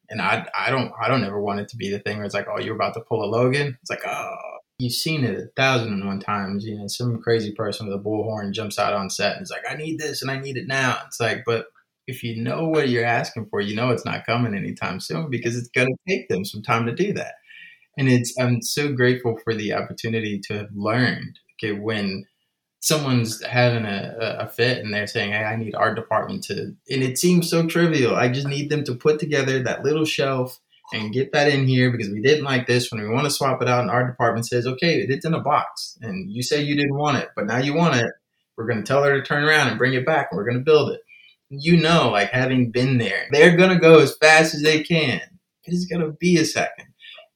and 0.09 0.21
I, 0.21 0.49
I 0.59 0.71
don't, 0.71 0.93
I 1.01 1.07
don't 1.07 1.25
ever 1.25 1.41
want 1.41 1.61
it 1.61 1.69
to 1.69 1.77
be 1.77 1.89
the 1.89 2.01
thing 2.01 2.17
where 2.17 2.27
it's 2.27 2.35
like, 2.35 2.49
oh, 2.53 2.59
you're 2.59 2.75
about 2.75 2.95
to 2.95 3.01
pull 3.01 3.25
a 3.25 3.31
Logan. 3.31 3.79
It's 3.81 3.91
like, 3.91 4.05
oh, 4.05 4.37
you've 4.81 4.93
seen 4.93 5.23
it 5.23 5.39
a 5.39 5.47
thousand 5.55 5.93
and 5.93 6.05
one 6.05 6.19
times. 6.19 6.65
You 6.65 6.79
know, 6.79 6.89
some 6.89 7.23
crazy 7.23 7.53
person 7.53 7.87
with 7.87 7.95
a 7.95 8.03
bullhorn 8.03 8.53
jumps 8.53 8.81
out 8.81 8.95
on 8.95 9.09
set 9.09 9.35
and 9.35 9.43
it's 9.43 9.53
like, 9.53 9.63
I 9.71 9.77
need 9.77 10.01
this 10.01 10.21
and 10.21 10.31
I 10.33 10.41
need 10.41 10.57
it 10.57 10.67
now. 10.67 10.99
It's 11.07 11.21
like, 11.21 11.45
but 11.47 11.67
if 12.07 12.23
you 12.23 12.43
know 12.43 12.69
what 12.69 12.89
you're 12.89 13.05
asking 13.05 13.47
for, 13.47 13.61
you 13.61 13.75
know 13.77 13.91
it's 13.91 14.05
not 14.05 14.27
coming 14.27 14.55
anytime 14.55 15.01
soon 15.01 15.31
because 15.31 15.57
it's 15.57 15.69
going 15.69 15.89
to 15.89 15.99
take 16.09 16.29
them 16.29 16.45
some 16.45 16.63
time 16.63 16.87
to 16.87 16.95
do 16.95 17.13
that. 17.15 17.35
And 17.99 18.09
it's 18.09 18.35
I'm 18.39 18.63
so 18.63 18.93
grateful 18.93 19.39
for 19.43 19.55
the 19.55 19.75
opportunity 19.75 20.41
to 20.47 20.59
have 20.59 20.71
learned. 20.75 21.39
Okay, 21.63 21.73
when 21.73 22.25
someone's 22.81 23.45
having 23.45 23.85
a, 23.85 24.17
a 24.41 24.49
fit 24.49 24.79
and 24.79 24.93
they're 24.93 25.07
saying, 25.07 25.33
"Hey, 25.33 25.45
I 25.45 25.57
need 25.57 25.75
our 25.75 25.95
department 25.95 26.45
to," 26.45 26.75
and 26.91 27.03
it 27.03 27.19
seems 27.19 27.51
so 27.51 27.67
trivial. 27.67 28.17
I 28.17 28.29
just 28.29 28.47
need 28.47 28.71
them 28.71 28.85
to 28.85 28.95
put 28.95 29.19
together 29.19 29.63
that 29.63 29.85
little 29.85 30.05
shelf 30.05 30.59
and 30.93 31.13
get 31.13 31.33
that 31.33 31.49
in 31.49 31.69
here 31.69 31.91
because 31.91 32.11
we 32.11 32.21
didn't 32.21 32.45
like 32.45 32.67
this 32.67 32.91
when 32.91 33.03
we 33.03 33.09
want 33.09 33.25
to 33.25 33.31
swap 33.31 33.63
it 33.63 33.69
out. 33.69 33.83
And 33.83 33.91
our 33.91 34.07
department 34.07 34.47
says, 34.47 34.67
"Okay, 34.67 35.01
it's 35.01 35.27
in 35.27 35.35
a 35.35 35.41
box," 35.41 35.99
and 36.01 36.31
you 36.31 36.43
say 36.43 36.63
you 36.63 36.77
didn't 36.77 36.97
want 36.97 37.19
it, 37.19 37.29
but 37.37 37.47
now 37.47 37.59
you 37.59 37.75
want 37.75 37.97
it. 37.97 38.11
We're 38.57 38.67
going 38.67 38.83
to 38.83 38.87
tell 38.87 39.05
her 39.05 39.19
to 39.19 39.23
turn 39.23 39.45
around 39.45 39.69
and 39.69 39.79
bring 39.79 39.95
it 39.95 40.07
back, 40.07 40.29
and 40.31 40.39
we're 40.39 40.45
going 40.45 40.59
to 40.59 40.65
build 40.65 40.93
it 40.93 41.01
you 41.51 41.77
know, 41.77 42.11
like 42.11 42.31
having 42.31 42.71
been 42.71 42.99
there, 42.99 43.27
they're 43.33 43.57
gonna 43.57 43.79
go 43.79 43.99
as 43.99 44.17
fast 44.17 44.55
as 44.55 44.63
they 44.63 44.83
can. 44.83 45.21
It's 45.65 45.85
gonna 45.87 46.13
be 46.13 46.39
a 46.39 46.45
second, 46.45 46.87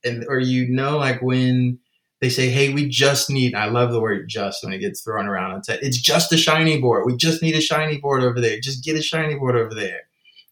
and 0.04 0.24
or 0.28 0.38
you 0.38 0.68
know, 0.68 0.96
like 0.96 1.20
when 1.20 1.80
they 2.20 2.28
say, 2.30 2.48
"Hey, 2.48 2.72
we 2.72 2.88
just 2.88 3.28
need." 3.28 3.54
I 3.54 3.66
love 3.66 3.90
the 3.92 4.00
word 4.00 4.28
"just" 4.28 4.62
when 4.64 4.72
it 4.72 4.78
gets 4.78 5.02
thrown 5.02 5.26
around 5.26 5.50
on 5.52 5.64
set. 5.64 5.82
It's 5.82 6.00
just 6.00 6.32
a 6.32 6.36
shiny 6.38 6.80
board. 6.80 7.04
We 7.06 7.16
just 7.16 7.42
need 7.42 7.56
a 7.56 7.60
shiny 7.60 7.98
board 7.98 8.22
over 8.22 8.40
there. 8.40 8.60
Just 8.60 8.84
get 8.84 8.96
a 8.96 9.02
shiny 9.02 9.34
board 9.34 9.56
over 9.56 9.74
there, 9.74 10.02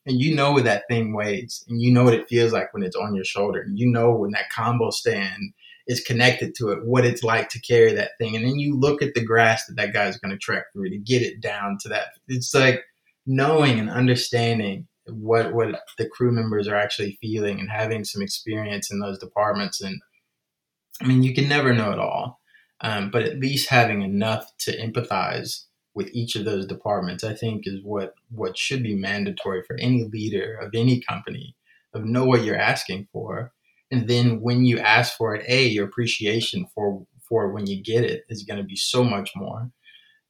and 0.07 0.21
you 0.21 0.35
know 0.35 0.53
what 0.53 0.65
that 0.65 0.85
thing 0.89 1.15
weighs, 1.15 1.65
and 1.69 1.81
you 1.81 1.93
know 1.93 2.05
what 2.05 2.15
it 2.15 2.29
feels 2.29 2.53
like 2.53 2.75
when 2.75 2.83
it's 2.83 2.97
on 2.97 3.15
your 3.15 3.25
shoulder, 3.25 3.61
and 3.61 3.79
you 3.79 3.87
know 3.87 4.13
when 4.13 4.33
that 4.33 4.51
combo 4.51 4.91
stand 4.91 5.53
is 5.87 6.01
connected 6.01 6.55
to 6.57 6.71
it, 6.71 6.85
what 6.85 7.05
it's 7.05 7.25
like 7.25 7.49
to 7.51 7.61
carry 7.61 7.93
that 7.93 8.13
thing, 8.19 8.35
and 8.37 8.45
then 8.45 8.59
you 8.59 8.77
look 8.79 9.03
at 9.03 9.15
the 9.15 9.25
grass 9.25 9.67
that 9.67 9.77
that 9.77 9.93
guy's 9.93 10.19
going 10.19 10.31
to 10.33 10.39
trek 10.39 10.65
through 10.73 10.91
to 10.91 10.99
get 10.99 11.23
it 11.23 11.41
down 11.41 11.79
to 11.81 11.89
that. 11.89 12.09
It's 12.29 12.55
like 12.55 12.83
knowing 13.27 13.79
and 13.79 13.91
understanding 13.91 14.87
what 15.07 15.53
what 15.53 15.81
the 15.99 16.09
crew 16.09 16.33
members 16.33 16.69
are 16.69 16.77
actually 16.77 17.19
feeling 17.21 17.59
and 17.59 17.71
having 17.71 18.05
some 18.05 18.23
experience 18.23 18.91
in 18.91 19.01
those 19.01 19.19
departments. 19.19 19.81
And 19.81 20.01
i 21.01 21.07
mean 21.07 21.23
you 21.23 21.35
can 21.35 21.49
never 21.49 21.73
know 21.73 21.93
it 21.93 21.99
all 21.99 22.41
um, 22.83 23.11
but 23.11 23.23
at 23.23 23.39
least 23.39 23.71
having 23.71 24.03
enough 24.03 24.51
to 24.59 24.77
empathize 24.77 25.65
with 25.95 26.11
each 26.13 26.37
of 26.37 26.45
those 26.45 26.67
departments 26.67 27.25
i 27.25 27.33
think 27.35 27.63
is 27.67 27.81
what 27.83 28.15
what 28.31 28.59
should 28.59 28.83
be 28.83 28.95
mandatory 28.95 29.63
for 29.67 29.77
any 29.81 30.05
leader 30.05 30.55
of 30.61 30.71
any 30.75 31.01
company 31.01 31.57
of 31.95 32.05
know 32.05 32.25
what 32.25 32.45
you're 32.45 32.57
asking 32.57 33.09
for. 33.13 33.53
And 33.91 34.09
then 34.09 34.41
when 34.41 34.65
you 34.65 34.79
ask 34.79 35.17
for 35.17 35.35
it 35.35 35.45
a 35.49 35.67
your 35.67 35.87
appreciation 35.87 36.67
for 36.75 37.07
for 37.29 37.51
when 37.53 37.67
you 37.67 37.83
get 37.83 38.05
it 38.05 38.25
is 38.29 38.43
going 38.43 38.59
to 38.59 38.65
be 38.65 38.77
so 38.77 39.05
much 39.05 39.31
more. 39.37 39.71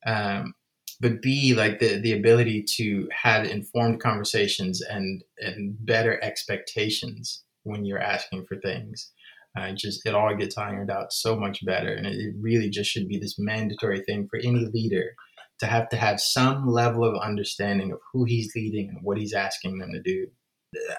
Um, 0.06 0.54
but 1.02 1.20
B, 1.20 1.52
like 1.52 1.80
the, 1.80 2.00
the 2.00 2.12
ability 2.12 2.64
to 2.76 3.08
have 3.10 3.44
informed 3.44 4.00
conversations 4.00 4.80
and, 4.80 5.24
and 5.38 5.74
better 5.84 6.22
expectations 6.22 7.42
when 7.64 7.84
you're 7.84 7.98
asking 7.98 8.46
for 8.46 8.56
things. 8.60 9.10
Uh, 9.58 9.72
just 9.72 10.06
it 10.06 10.14
all 10.14 10.34
gets 10.34 10.56
ironed 10.56 10.90
out 10.90 11.12
so 11.12 11.36
much 11.36 11.62
better, 11.66 11.92
and 11.92 12.06
it, 12.06 12.14
it 12.14 12.34
really 12.40 12.70
just 12.70 12.88
should 12.88 13.08
be 13.08 13.18
this 13.18 13.38
mandatory 13.38 14.00
thing 14.04 14.26
for 14.30 14.38
any 14.38 14.64
leader 14.72 15.14
to 15.58 15.66
have 15.66 15.88
to 15.90 15.96
have 15.96 16.20
some 16.20 16.66
level 16.66 17.04
of 17.04 17.20
understanding 17.20 17.92
of 17.92 17.98
who 18.12 18.24
he's 18.24 18.52
leading 18.54 18.88
and 18.88 18.98
what 19.02 19.18
he's 19.18 19.34
asking 19.34 19.78
them 19.78 19.92
to 19.92 20.00
do. 20.00 20.26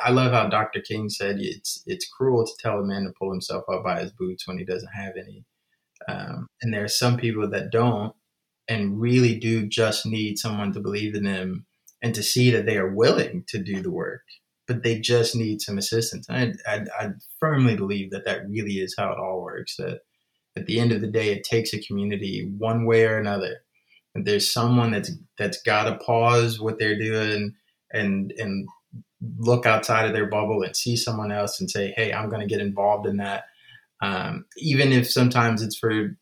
I 0.04 0.12
love 0.12 0.34
how 0.34 0.50
Dr. 0.50 0.82
King 0.82 1.10
said 1.10 1.38
it's 1.40 1.82
it's 1.88 2.08
cruel 2.08 2.46
to 2.46 2.54
tell 2.60 2.80
a 2.80 2.86
man 2.86 3.06
to 3.06 3.14
pull 3.18 3.32
himself 3.32 3.64
up 3.72 3.84
by 3.84 4.02
his 4.02 4.12
boots 4.12 4.48
when 4.48 4.60
he 4.60 4.66
doesn't 4.66 4.94
have 4.94 5.14
any. 5.18 5.46
Um, 6.08 6.46
and 6.62 6.72
there 6.72 6.84
are 6.84 6.90
some 6.90 7.18
people 7.18 7.50
that 7.50 7.72
don't, 7.72 8.14
and 8.74 9.00
really 9.00 9.38
do 9.38 9.68
just 9.68 10.06
need 10.06 10.40
someone 10.40 10.74
to 10.74 10.80
believe 10.80 11.14
in 11.14 11.24
them 11.24 11.66
and 12.02 12.14
to 12.16 12.24
see 12.24 12.50
that 12.52 12.66
they 12.66 12.78
are 12.78 12.94
willing 12.94 13.46
to 13.48 13.60
do 13.62 13.82
the 13.82 13.92
work, 13.92 14.24
but 14.68 14.84
they 14.84 15.00
just 15.00 15.36
need 15.36 15.62
some 15.62 15.78
assistance. 15.78 16.28
I, 16.30 16.54
I, 16.68 16.86
I 17.00 17.10
firmly 17.40 17.76
believe 17.76 18.12
that 18.12 18.26
that 18.26 18.50
really 18.50 18.74
is 18.80 18.96
how 18.98 19.12
it 19.12 19.20
all 19.20 19.42
works. 19.42 19.78
That 19.78 20.02
at 20.56 20.66
the 20.66 20.80
end 20.80 20.92
of 20.92 21.02
the 21.02 21.08
day, 21.08 21.32
it 21.32 21.44
takes 21.44 21.74
a 21.74 21.82
community 21.82 22.52
one 22.58 22.86
way 22.86 23.06
or 23.06 23.18
another. 23.18 23.62
And 24.16 24.26
there's 24.26 24.52
someone 24.52 24.92
that's 24.92 25.12
that's 25.38 25.62
got 25.62 25.84
to 25.86 26.04
pause 26.04 26.60
what 26.60 26.78
they're 26.80 27.00
doing 27.00 27.54
and 27.92 28.34
and 28.38 28.68
look 29.38 29.66
outside 29.66 30.06
of 30.06 30.14
their 30.14 30.28
bubble 30.28 30.62
and 30.64 30.76
see 30.76 30.96
someone 30.96 31.32
else 31.32 31.60
and 31.60 31.70
say, 31.70 31.94
"Hey, 31.96 32.12
I'm 32.12 32.30
going 32.30 32.42
to 32.42 32.54
get 32.54 32.62
involved 32.62 33.08
in 33.08 33.18
that." 33.18 33.46
Um, 34.02 34.46
even 34.58 34.92
if 34.92 35.10
sometimes 35.10 35.62
it's 35.62 35.78
for 35.78 36.18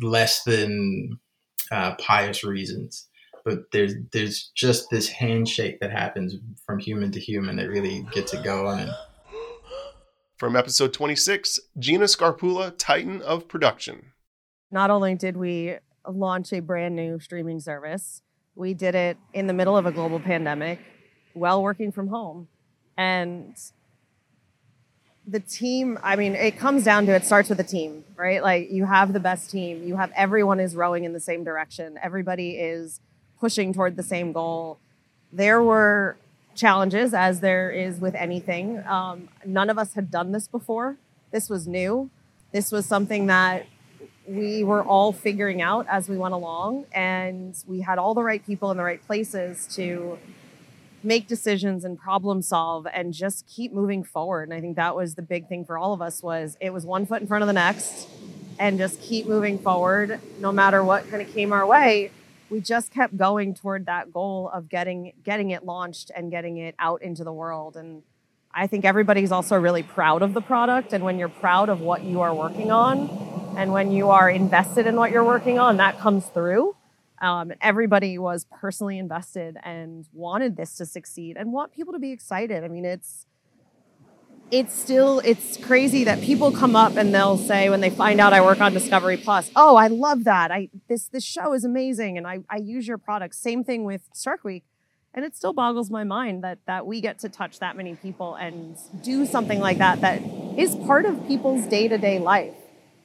less 0.00 0.42
than 0.44 1.18
uh, 1.70 1.94
pious 1.96 2.44
reasons. 2.44 3.08
But 3.44 3.70
there's 3.72 3.94
there's 4.12 4.50
just 4.54 4.88
this 4.90 5.08
handshake 5.08 5.80
that 5.80 5.90
happens 5.90 6.34
from 6.64 6.78
human 6.78 7.12
to 7.12 7.20
human 7.20 7.56
that 7.56 7.68
really 7.68 8.06
gets 8.12 8.32
it 8.32 8.42
going. 8.42 8.88
From 10.36 10.56
episode 10.56 10.92
26, 10.92 11.60
Gina 11.78 12.06
Scarpula, 12.06 12.74
Titan 12.76 13.22
of 13.22 13.46
Production. 13.46 14.12
Not 14.70 14.90
only 14.90 15.14
did 15.14 15.36
we 15.36 15.76
launch 16.08 16.52
a 16.52 16.60
brand 16.60 16.96
new 16.96 17.20
streaming 17.20 17.60
service, 17.60 18.22
we 18.54 18.74
did 18.74 18.94
it 18.94 19.16
in 19.32 19.46
the 19.46 19.52
middle 19.52 19.76
of 19.76 19.86
a 19.86 19.92
global 19.92 20.20
pandemic 20.20 20.80
while 21.34 21.62
working 21.62 21.92
from 21.92 22.08
home. 22.08 22.48
And 22.96 23.56
the 25.26 25.40
team, 25.40 25.98
I 26.02 26.16
mean, 26.16 26.34
it 26.34 26.58
comes 26.58 26.84
down 26.84 27.06
to 27.06 27.12
it 27.12 27.24
starts 27.24 27.48
with 27.48 27.58
the 27.58 27.64
team, 27.64 28.04
right? 28.16 28.42
Like 28.42 28.70
you 28.70 28.84
have 28.84 29.12
the 29.12 29.20
best 29.20 29.50
team, 29.50 29.82
you 29.86 29.96
have 29.96 30.12
everyone 30.14 30.60
is 30.60 30.76
rowing 30.76 31.04
in 31.04 31.12
the 31.12 31.20
same 31.20 31.44
direction, 31.44 31.98
everybody 32.02 32.52
is 32.52 33.00
pushing 33.40 33.72
toward 33.72 33.96
the 33.96 34.02
same 34.02 34.32
goal. 34.32 34.78
There 35.32 35.62
were 35.62 36.16
challenges, 36.54 37.14
as 37.14 37.40
there 37.40 37.70
is 37.70 38.00
with 38.00 38.14
anything. 38.14 38.82
Um, 38.86 39.28
none 39.44 39.70
of 39.70 39.78
us 39.78 39.94
had 39.94 40.10
done 40.10 40.32
this 40.32 40.46
before. 40.46 40.96
This 41.30 41.48
was 41.48 41.66
new. 41.66 42.10
This 42.52 42.70
was 42.70 42.86
something 42.86 43.26
that 43.26 43.66
we 44.26 44.64
were 44.64 44.82
all 44.82 45.12
figuring 45.12 45.60
out 45.60 45.86
as 45.88 46.08
we 46.08 46.16
went 46.16 46.34
along, 46.34 46.86
and 46.92 47.56
we 47.66 47.80
had 47.80 47.98
all 47.98 48.14
the 48.14 48.22
right 48.22 48.44
people 48.46 48.70
in 48.70 48.76
the 48.76 48.84
right 48.84 49.04
places 49.04 49.66
to 49.74 50.18
make 51.04 51.28
decisions 51.28 51.84
and 51.84 51.98
problem 51.98 52.42
solve 52.42 52.86
and 52.92 53.12
just 53.12 53.46
keep 53.46 53.72
moving 53.72 54.02
forward. 54.02 54.48
And 54.48 54.54
I 54.54 54.60
think 54.60 54.76
that 54.76 54.96
was 54.96 55.14
the 55.14 55.22
big 55.22 55.48
thing 55.48 55.64
for 55.64 55.78
all 55.78 55.92
of 55.92 56.00
us 56.00 56.22
was 56.22 56.56
it 56.60 56.72
was 56.72 56.86
one 56.86 57.06
foot 57.06 57.20
in 57.20 57.26
front 57.26 57.42
of 57.42 57.46
the 57.46 57.52
next 57.52 58.08
and 58.58 58.78
just 58.78 59.00
keep 59.00 59.26
moving 59.26 59.58
forward 59.58 60.20
no 60.38 60.52
matter 60.52 60.82
what 60.82 61.08
kind 61.10 61.22
of 61.22 61.32
came 61.32 61.52
our 61.52 61.66
way. 61.66 62.10
We 62.50 62.60
just 62.60 62.90
kept 62.90 63.16
going 63.16 63.54
toward 63.54 63.86
that 63.86 64.12
goal 64.12 64.50
of 64.52 64.68
getting 64.68 65.12
getting 65.24 65.50
it 65.50 65.64
launched 65.64 66.10
and 66.14 66.30
getting 66.30 66.58
it 66.58 66.74
out 66.78 67.02
into 67.02 67.24
the 67.24 67.32
world. 67.32 67.76
And 67.76 68.02
I 68.52 68.66
think 68.66 68.84
everybody's 68.84 69.32
also 69.32 69.58
really 69.58 69.82
proud 69.82 70.22
of 70.22 70.34
the 70.34 70.40
product. 70.40 70.92
And 70.92 71.02
when 71.02 71.18
you're 71.18 71.28
proud 71.28 71.68
of 71.68 71.80
what 71.80 72.04
you 72.04 72.20
are 72.20 72.34
working 72.34 72.70
on 72.70 73.54
and 73.56 73.72
when 73.72 73.90
you 73.90 74.10
are 74.10 74.30
invested 74.30 74.86
in 74.86 74.96
what 74.96 75.10
you're 75.10 75.24
working 75.24 75.58
on, 75.58 75.78
that 75.78 75.98
comes 75.98 76.26
through. 76.26 76.76
Um, 77.24 77.52
everybody 77.62 78.18
was 78.18 78.44
personally 78.60 78.98
invested 78.98 79.56
and 79.62 80.06
wanted 80.12 80.58
this 80.58 80.76
to 80.76 80.84
succeed 80.84 81.38
and 81.38 81.54
want 81.54 81.72
people 81.72 81.94
to 81.94 81.98
be 81.98 82.12
excited. 82.12 82.62
I 82.62 82.68
mean, 82.68 82.84
it's 82.84 83.24
it's 84.50 84.74
still 84.74 85.20
it's 85.20 85.56
crazy 85.56 86.04
that 86.04 86.20
people 86.20 86.52
come 86.52 86.76
up 86.76 86.96
and 86.96 87.14
they'll 87.14 87.38
say 87.38 87.70
when 87.70 87.80
they 87.80 87.88
find 87.88 88.20
out 88.20 88.34
I 88.34 88.42
work 88.42 88.60
on 88.60 88.74
Discovery 88.74 89.16
Plus, 89.16 89.50
oh, 89.56 89.74
I 89.74 89.86
love 89.86 90.24
that. 90.24 90.50
I 90.50 90.68
this 90.86 91.08
this 91.08 91.24
show 91.24 91.54
is 91.54 91.64
amazing 91.64 92.18
and 92.18 92.26
I, 92.26 92.40
I 92.50 92.58
use 92.58 92.86
your 92.86 92.98
product. 92.98 93.34
Same 93.36 93.64
thing 93.64 93.84
with 93.84 94.02
Shark 94.14 94.44
Week. 94.44 94.64
And 95.14 95.24
it 95.24 95.34
still 95.34 95.54
boggles 95.54 95.90
my 95.90 96.04
mind 96.04 96.44
that 96.44 96.58
that 96.66 96.86
we 96.86 97.00
get 97.00 97.20
to 97.20 97.30
touch 97.30 97.58
that 97.60 97.74
many 97.74 97.94
people 97.94 98.34
and 98.34 98.76
do 99.02 99.24
something 99.24 99.60
like 99.60 99.78
that 99.78 100.02
that 100.02 100.20
is 100.58 100.76
part 100.76 101.06
of 101.06 101.26
people's 101.26 101.64
day-to-day 101.68 102.18
life. 102.18 102.54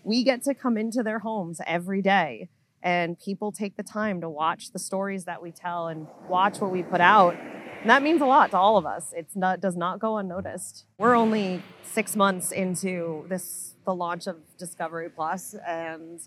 We 0.04 0.26
get 0.26 0.44
to 0.44 0.54
come 0.54 0.76
into 0.76 1.04
their 1.04 1.20
homes 1.20 1.62
every 1.66 2.02
day 2.02 2.50
and 2.82 3.20
people 3.20 3.52
take 3.52 3.76
the 3.76 3.84
time 3.84 4.22
to 4.22 4.30
watch 4.30 4.72
the 4.72 4.80
stories 4.80 5.26
that 5.26 5.42
we 5.42 5.52
tell 5.52 5.88
and 5.88 6.08
watch 6.28 6.60
what 6.60 6.72
we 6.72 6.84
put 6.84 7.02
out. 7.02 7.36
And 7.82 7.90
that 7.90 8.04
means 8.04 8.22
a 8.22 8.26
lot 8.26 8.52
to 8.52 8.58
all 8.58 8.78
of 8.78 8.86
us. 8.86 9.14
It's 9.16 9.36
not 9.36 9.62
does 9.62 9.78
not 9.78 10.00
go 10.00 10.18
unnoticed. 10.18 10.86
We're 10.98 11.16
only 11.16 11.64
six 11.84 12.16
months 12.16 12.52
into 12.52 13.26
this 13.30 13.76
the 13.86 13.96
launch 13.96 14.28
of 14.28 14.38
Discovery 14.58 15.10
Plus, 15.10 15.56
and 15.66 16.20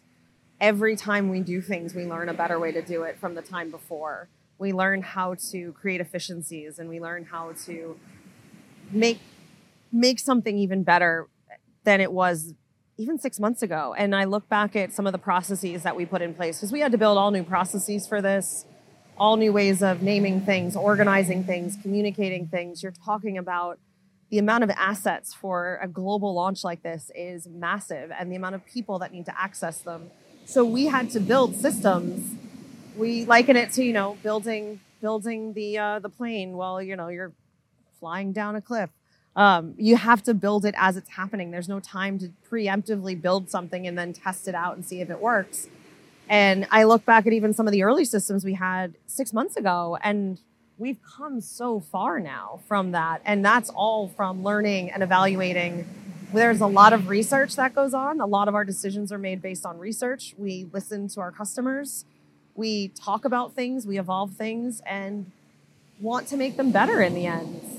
every 0.61 0.97
time 0.97 1.29
we 1.29 1.41
do 1.41 1.61
things, 1.61 1.95
we 1.95 2.05
learn 2.05 2.29
a 2.29 2.35
better 2.35 2.59
way 2.59 2.73
to 2.73 2.83
do 2.83 3.03
it 3.03 3.19
from 3.19 3.35
the 3.35 3.43
time 3.43 3.71
before. 3.71 4.29
We 4.59 4.73
learn 4.73 5.03
how 5.03 5.35
to 5.51 5.73
create 5.73 6.01
efficiencies, 6.01 6.79
and 6.79 6.89
we 6.89 7.01
learn 7.01 7.25
how 7.25 7.53
to 7.67 7.99
make 8.91 9.19
make 9.93 10.19
something 10.19 10.57
even 10.59 10.83
better 10.83 11.29
than 11.85 12.01
it 12.01 12.13
was 12.13 12.55
even 13.03 13.19
six 13.19 13.41
months 13.41 13.63
ago. 13.63 13.95
And 13.99 14.15
I 14.15 14.25
look 14.25 14.49
back 14.49 14.77
at 14.77 14.93
some 14.93 15.07
of 15.07 15.13
the 15.13 15.19
processes 15.19 15.83
that 15.83 15.97
we 15.97 16.07
put 16.07 16.23
in 16.23 16.35
place 16.35 16.59
because 16.59 16.73
we 16.73 16.81
had 16.81 16.93
to 16.93 16.99
build 16.99 17.19
all 17.19 17.31
new 17.31 17.43
processes 17.43 18.07
for 18.07 18.23
this, 18.23 18.65
all 19.19 19.37
new 19.37 19.53
ways 19.53 19.83
of 19.83 20.03
naming 20.03 20.41
things, 20.41 20.77
organizing 20.77 21.45
things, 21.45 21.77
communicating 21.83 22.47
things. 22.47 22.83
You're 22.83 22.95
talking 23.05 23.37
about 23.37 23.79
the 24.31 24.39
amount 24.39 24.65
of 24.65 24.71
assets 24.71 25.35
for 25.35 25.79
a 25.83 25.89
global 25.89 26.33
launch 26.33 26.65
like 26.65 26.83
this 26.83 27.11
is 27.15 27.47
massive 27.49 28.11
and 28.19 28.31
the 28.31 28.37
amount 28.37 28.55
of 28.55 28.65
people 28.65 28.99
that 29.01 29.13
need 29.13 29.27
to 29.27 29.39
access 29.39 29.81
them. 29.81 30.11
So 30.45 30.65
we 30.65 30.87
had 30.87 31.11
to 31.11 31.21
build 31.21 31.57
systems. 31.57 32.37
We 32.97 33.25
liken 33.25 33.57
it 33.57 33.73
to, 33.73 33.85
you 33.85 33.93
know, 33.93 34.17
building 34.23 34.81
building 35.01 35.53
the 35.55 35.79
uh, 35.79 35.99
the 35.99 36.09
plane 36.09 36.53
while, 36.53 36.81
you 36.81 36.95
know, 36.95 37.09
you're 37.09 37.33
flying 37.99 38.33
down 38.33 38.55
a 38.55 38.61
cliff 38.61 38.91
um, 39.35 39.75
you 39.79 39.97
have 39.97 40.23
to 40.25 40.35
build 40.35 40.65
it 40.65 40.75
as 40.77 40.97
it's 40.97 41.11
happening. 41.11 41.51
There's 41.51 41.69
no 41.69 41.81
time 41.81 42.19
to 42.19 42.33
preemptively 42.51 43.21
build 43.21 43.51
something 43.51 43.87
and 43.87 43.97
then 43.97 44.13
test 44.13 44.47
it 44.47 44.55
out 44.55 44.77
and 44.77 44.85
see 44.85 45.01
if 45.01 45.11
it 45.11 45.21
works. 45.21 45.69
And 46.29 46.67
I 46.71 46.85
look 46.85 47.05
back 47.05 47.27
at 47.27 47.33
even 47.33 47.53
some 47.53 47.67
of 47.67 47.73
the 47.73 47.83
early 47.83 48.05
systems 48.05 48.45
we 48.45 48.55
had 48.55 48.95
six 49.07 49.33
months 49.33 49.57
ago, 49.57 49.99
and 50.03 50.39
we've 50.79 50.99
come 51.03 51.41
so 51.41 51.81
far 51.81 52.21
now 52.21 52.61
from 52.67 52.93
that. 52.93 53.23
And 53.25 53.45
that's 53.45 53.71
all 53.71 54.09
from 54.09 54.43
learning 54.43 54.91
and 54.91 55.03
evaluating. 55.03 55.87
There's 56.33 56.61
a 56.61 56.67
lot 56.67 56.93
of 56.93 57.09
research 57.09 57.57
that 57.57 57.75
goes 57.75 57.93
on. 57.93 58.21
A 58.21 58.27
lot 58.27 58.49
of 58.49 58.55
our 58.55 58.65
decisions 58.65 59.13
are 59.13 59.19
made 59.19 59.43
based 59.43 59.67
on 59.67 59.79
research. 59.79 60.35
We 60.39 60.69
listen 60.73 61.09
to 61.09 61.21
our 61.21 61.31
customers, 61.31 62.05
we 62.55 62.89
talk 62.89 63.25
about 63.25 63.55
things, 63.55 63.87
we 63.87 63.99
evolve 63.99 64.33
things, 64.35 64.83
and 64.85 65.31
want 66.01 66.29
to 66.29 66.37
make 66.37 66.57
them 66.57 66.71
better 66.71 67.01
in 67.01 67.15
the 67.15 67.27
end. 67.27 67.72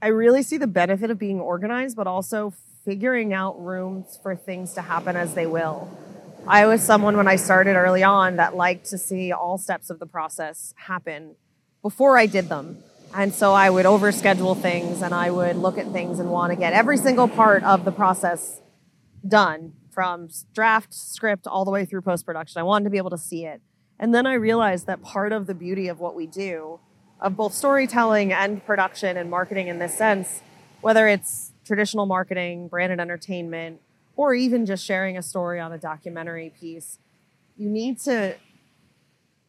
I 0.00 0.08
really 0.08 0.42
see 0.42 0.58
the 0.58 0.68
benefit 0.68 1.10
of 1.10 1.18
being 1.18 1.40
organized, 1.40 1.96
but 1.96 2.06
also 2.06 2.52
figuring 2.84 3.32
out 3.32 3.60
rooms 3.60 4.18
for 4.22 4.36
things 4.36 4.74
to 4.74 4.82
happen 4.82 5.16
as 5.16 5.34
they 5.34 5.46
will. 5.46 5.90
I 6.46 6.66
was 6.66 6.82
someone 6.82 7.16
when 7.16 7.26
I 7.26 7.36
started 7.36 7.74
early 7.74 8.02
on 8.02 8.36
that 8.36 8.54
liked 8.54 8.86
to 8.90 8.98
see 8.98 9.32
all 9.32 9.58
steps 9.58 9.90
of 9.90 9.98
the 9.98 10.06
process 10.06 10.72
happen 10.76 11.34
before 11.82 12.16
I 12.16 12.26
did 12.26 12.48
them. 12.48 12.78
And 13.14 13.34
so 13.34 13.54
I 13.54 13.70
would 13.70 13.86
overschedule 13.86 14.60
things 14.60 15.02
and 15.02 15.12
I 15.12 15.30
would 15.30 15.56
look 15.56 15.78
at 15.78 15.90
things 15.92 16.20
and 16.20 16.30
want 16.30 16.52
to 16.52 16.56
get 16.56 16.72
every 16.72 16.96
single 16.96 17.26
part 17.26 17.64
of 17.64 17.84
the 17.84 17.92
process 17.92 18.60
done 19.26 19.72
from 19.90 20.28
draft 20.54 20.94
script 20.94 21.46
all 21.46 21.64
the 21.64 21.70
way 21.70 21.84
through 21.84 22.02
post 22.02 22.24
production. 22.24 22.60
I 22.60 22.62
wanted 22.62 22.84
to 22.84 22.90
be 22.90 22.98
able 22.98 23.10
to 23.10 23.18
see 23.18 23.44
it. 23.44 23.60
And 23.98 24.14
then 24.14 24.26
I 24.26 24.34
realized 24.34 24.86
that 24.86 25.02
part 25.02 25.32
of 25.32 25.46
the 25.46 25.54
beauty 25.54 25.88
of 25.88 25.98
what 25.98 26.14
we 26.14 26.26
do 26.26 26.78
of 27.20 27.36
both 27.36 27.52
storytelling 27.52 28.32
and 28.32 28.64
production 28.64 29.16
and 29.16 29.30
marketing 29.30 29.68
in 29.68 29.78
this 29.78 29.96
sense, 29.96 30.42
whether 30.80 31.08
it's 31.08 31.52
traditional 31.64 32.06
marketing, 32.06 32.68
branded 32.68 33.00
entertainment, 33.00 33.80
or 34.16 34.34
even 34.34 34.66
just 34.66 34.84
sharing 34.84 35.16
a 35.16 35.22
story 35.22 35.60
on 35.60 35.72
a 35.72 35.78
documentary 35.78 36.52
piece, 36.58 36.98
you 37.56 37.68
need 37.68 37.98
to 38.00 38.36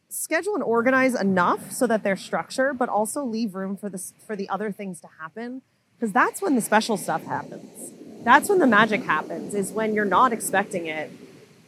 schedule 0.08 0.54
and 0.54 0.62
organize 0.62 1.14
enough 1.14 1.70
so 1.70 1.86
that 1.86 2.02
there's 2.02 2.20
structure, 2.20 2.74
but 2.74 2.88
also 2.88 3.24
leave 3.24 3.54
room 3.54 3.76
for 3.76 3.88
the 3.88 3.98
for 4.26 4.34
the 4.36 4.48
other 4.48 4.72
things 4.72 5.00
to 5.00 5.08
happen. 5.20 5.62
Because 5.96 6.12
that's 6.12 6.40
when 6.40 6.54
the 6.54 6.60
special 6.60 6.96
stuff 6.96 7.24
happens. 7.24 7.92
That's 8.24 8.48
when 8.48 8.58
the 8.58 8.66
magic 8.66 9.02
happens, 9.02 9.54
is 9.54 9.70
when 9.72 9.94
you're 9.94 10.04
not 10.04 10.32
expecting 10.32 10.86
it. 10.86 11.10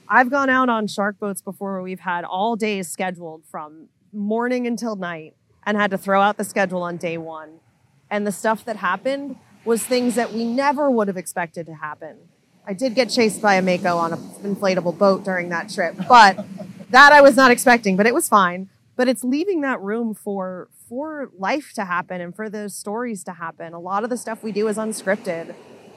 I've 0.08 0.30
gone 0.30 0.50
out 0.50 0.68
on 0.68 0.86
shark 0.86 1.18
boats 1.18 1.40
before 1.40 1.72
where 1.74 1.82
we've 1.82 2.00
had 2.00 2.24
all 2.24 2.56
days 2.56 2.88
scheduled 2.88 3.44
from 3.46 3.88
morning 4.12 4.66
until 4.66 4.96
night 4.96 5.34
and 5.64 5.76
had 5.76 5.90
to 5.90 5.98
throw 5.98 6.20
out 6.20 6.36
the 6.36 6.44
schedule 6.44 6.82
on 6.82 6.96
day 6.96 7.18
one. 7.18 7.60
And 8.10 8.26
the 8.26 8.32
stuff 8.32 8.64
that 8.64 8.76
happened 8.76 9.36
was 9.64 9.82
things 9.82 10.14
that 10.16 10.32
we 10.32 10.44
never 10.44 10.90
would 10.90 11.08
have 11.08 11.16
expected 11.16 11.66
to 11.66 11.74
happen. 11.74 12.16
I 12.66 12.74
did 12.74 12.94
get 12.94 13.10
chased 13.10 13.42
by 13.42 13.54
a 13.54 13.62
Mako 13.62 13.96
on 13.96 14.12
an 14.12 14.18
inflatable 14.42 14.96
boat 14.96 15.24
during 15.24 15.48
that 15.48 15.68
trip, 15.68 15.96
but 16.08 16.44
that 16.90 17.12
I 17.12 17.20
was 17.20 17.36
not 17.36 17.50
expecting, 17.50 17.96
but 17.96 18.06
it 18.06 18.14
was 18.14 18.28
fine. 18.28 18.68
But 18.94 19.08
it's 19.08 19.24
leaving 19.24 19.62
that 19.62 19.80
room 19.80 20.14
for 20.14 20.68
for 20.88 21.30
life 21.38 21.72
to 21.72 21.86
happen 21.86 22.20
and 22.20 22.36
for 22.36 22.50
those 22.50 22.76
stories 22.76 23.24
to 23.24 23.32
happen. 23.32 23.72
A 23.72 23.80
lot 23.80 24.04
of 24.04 24.10
the 24.10 24.16
stuff 24.18 24.42
we 24.42 24.52
do 24.52 24.68
is 24.68 24.76
unscripted. 24.76 25.54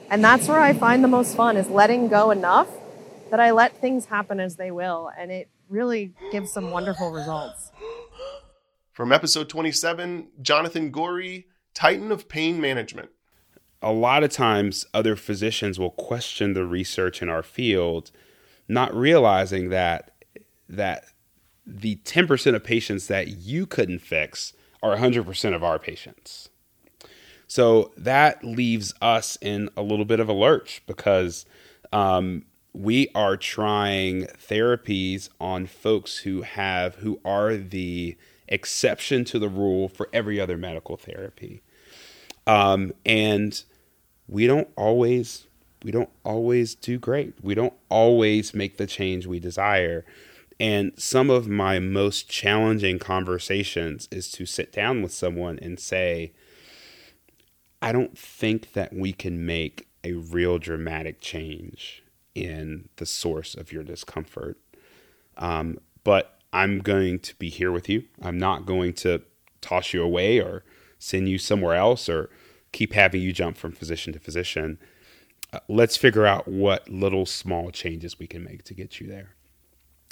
And 0.08 0.24
that's 0.24 0.48
where 0.48 0.60
I 0.60 0.72
find 0.72 1.04
the 1.04 1.08
most 1.08 1.36
fun 1.36 1.58
is 1.58 1.68
letting 1.68 2.08
go 2.08 2.30
enough 2.30 2.68
that 3.30 3.38
I 3.38 3.50
let 3.50 3.78
things 3.78 4.06
happen 4.06 4.40
as 4.40 4.56
they 4.56 4.70
will. 4.70 5.10
And 5.18 5.30
it 5.30 5.50
really 5.68 6.14
gives 6.32 6.50
some 6.50 6.70
wonderful 6.70 7.10
results. 7.12 7.72
From 8.96 9.12
episode 9.12 9.50
27, 9.50 10.28
Jonathan 10.40 10.90
Goree, 10.90 11.44
Titan 11.74 12.10
of 12.10 12.30
Pain 12.30 12.58
Management. 12.62 13.10
A 13.82 13.92
lot 13.92 14.24
of 14.24 14.30
times, 14.30 14.86
other 14.94 15.16
physicians 15.16 15.78
will 15.78 15.90
question 15.90 16.54
the 16.54 16.64
research 16.64 17.20
in 17.20 17.28
our 17.28 17.42
field, 17.42 18.10
not 18.68 18.96
realizing 18.96 19.68
that 19.68 20.12
that 20.66 21.04
the 21.66 21.96
10% 22.06 22.54
of 22.54 22.64
patients 22.64 23.08
that 23.08 23.28
you 23.28 23.66
couldn't 23.66 23.98
fix 23.98 24.54
are 24.82 24.96
100% 24.96 25.54
of 25.54 25.62
our 25.62 25.78
patients. 25.78 26.48
So 27.46 27.92
that 27.98 28.42
leaves 28.42 28.94
us 29.02 29.36
in 29.42 29.68
a 29.76 29.82
little 29.82 30.06
bit 30.06 30.20
of 30.20 30.30
a 30.30 30.32
lurch 30.32 30.82
because 30.86 31.44
um, 31.92 32.46
we 32.72 33.08
are 33.14 33.36
trying 33.36 34.22
therapies 34.48 35.28
on 35.38 35.66
folks 35.66 36.16
who 36.20 36.40
have 36.40 36.94
who 36.94 37.20
are 37.26 37.58
the 37.58 38.16
exception 38.48 39.24
to 39.26 39.38
the 39.38 39.48
rule 39.48 39.88
for 39.88 40.08
every 40.12 40.40
other 40.40 40.56
medical 40.56 40.96
therapy. 40.96 41.62
Um, 42.46 42.92
and 43.04 43.62
we 44.28 44.46
don't 44.46 44.68
always 44.76 45.46
we 45.82 45.90
don't 45.92 46.10
always 46.24 46.74
do 46.74 46.98
great. 46.98 47.34
We 47.42 47.54
don't 47.54 47.74
always 47.88 48.54
make 48.54 48.76
the 48.76 48.86
change 48.86 49.26
we 49.26 49.38
desire. 49.38 50.04
And 50.58 50.92
some 50.96 51.30
of 51.30 51.46
my 51.46 51.78
most 51.78 52.28
challenging 52.28 52.98
conversations 52.98 54.08
is 54.10 54.30
to 54.32 54.46
sit 54.46 54.72
down 54.72 55.02
with 55.02 55.12
someone 55.12 55.58
and 55.60 55.78
say, 55.78 56.32
I 57.82 57.92
don't 57.92 58.18
think 58.18 58.72
that 58.72 58.94
we 58.94 59.12
can 59.12 59.44
make 59.44 59.86
a 60.02 60.14
real 60.14 60.58
dramatic 60.58 61.20
change 61.20 62.02
in 62.34 62.88
the 62.96 63.06
source 63.06 63.54
of 63.54 63.70
your 63.70 63.82
discomfort. 63.82 64.58
Um, 65.36 65.78
but 66.04 66.35
I'm 66.56 66.78
going 66.78 67.18
to 67.18 67.34
be 67.34 67.50
here 67.50 67.70
with 67.70 67.86
you. 67.86 68.04
I'm 68.22 68.38
not 68.38 68.64
going 68.64 68.94
to 68.94 69.20
toss 69.60 69.92
you 69.92 70.02
away 70.02 70.38
or 70.40 70.64
send 70.98 71.28
you 71.28 71.36
somewhere 71.36 71.74
else 71.74 72.08
or 72.08 72.30
keep 72.72 72.94
having 72.94 73.20
you 73.20 73.30
jump 73.30 73.58
from 73.58 73.72
physician 73.72 74.14
to 74.14 74.18
physician. 74.18 74.78
Uh, 75.52 75.58
let's 75.68 75.98
figure 75.98 76.24
out 76.24 76.48
what 76.48 76.88
little 76.88 77.26
small 77.26 77.70
changes 77.70 78.18
we 78.18 78.26
can 78.26 78.42
make 78.42 78.64
to 78.64 78.72
get 78.72 79.00
you 79.00 79.06
there. 79.06 79.34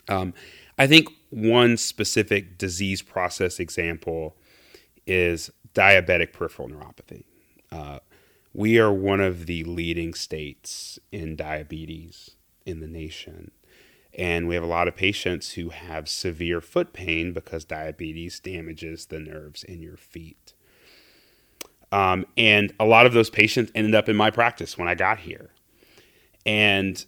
Um, 0.06 0.34
I 0.78 0.86
think 0.86 1.08
one 1.30 1.78
specific 1.78 2.58
disease 2.58 3.00
process 3.00 3.58
example 3.58 4.36
is 5.06 5.50
diabetic 5.74 6.34
peripheral 6.34 6.68
neuropathy. 6.68 7.24
Uh, 7.72 8.00
we 8.52 8.78
are 8.78 8.92
one 8.92 9.20
of 9.20 9.46
the 9.46 9.64
leading 9.64 10.12
states 10.12 10.98
in 11.10 11.36
diabetes 11.36 12.32
in 12.66 12.80
the 12.80 12.86
nation. 12.86 13.50
And 14.16 14.46
we 14.46 14.54
have 14.54 14.62
a 14.62 14.68
lot 14.68 14.86
of 14.86 14.94
patients 14.94 15.52
who 15.52 15.70
have 15.70 16.08
severe 16.08 16.60
foot 16.60 16.92
pain 16.92 17.32
because 17.32 17.64
diabetes 17.64 18.38
damages 18.38 19.06
the 19.06 19.18
nerves 19.18 19.64
in 19.64 19.82
your 19.82 19.96
feet. 19.96 20.54
Um, 21.90 22.26
and 22.36 22.72
a 22.78 22.84
lot 22.84 23.06
of 23.06 23.12
those 23.12 23.30
patients 23.30 23.72
ended 23.74 23.94
up 23.94 24.08
in 24.08 24.16
my 24.16 24.30
practice 24.30 24.78
when 24.78 24.88
I 24.88 24.94
got 24.94 25.20
here. 25.20 25.50
And 26.46 27.04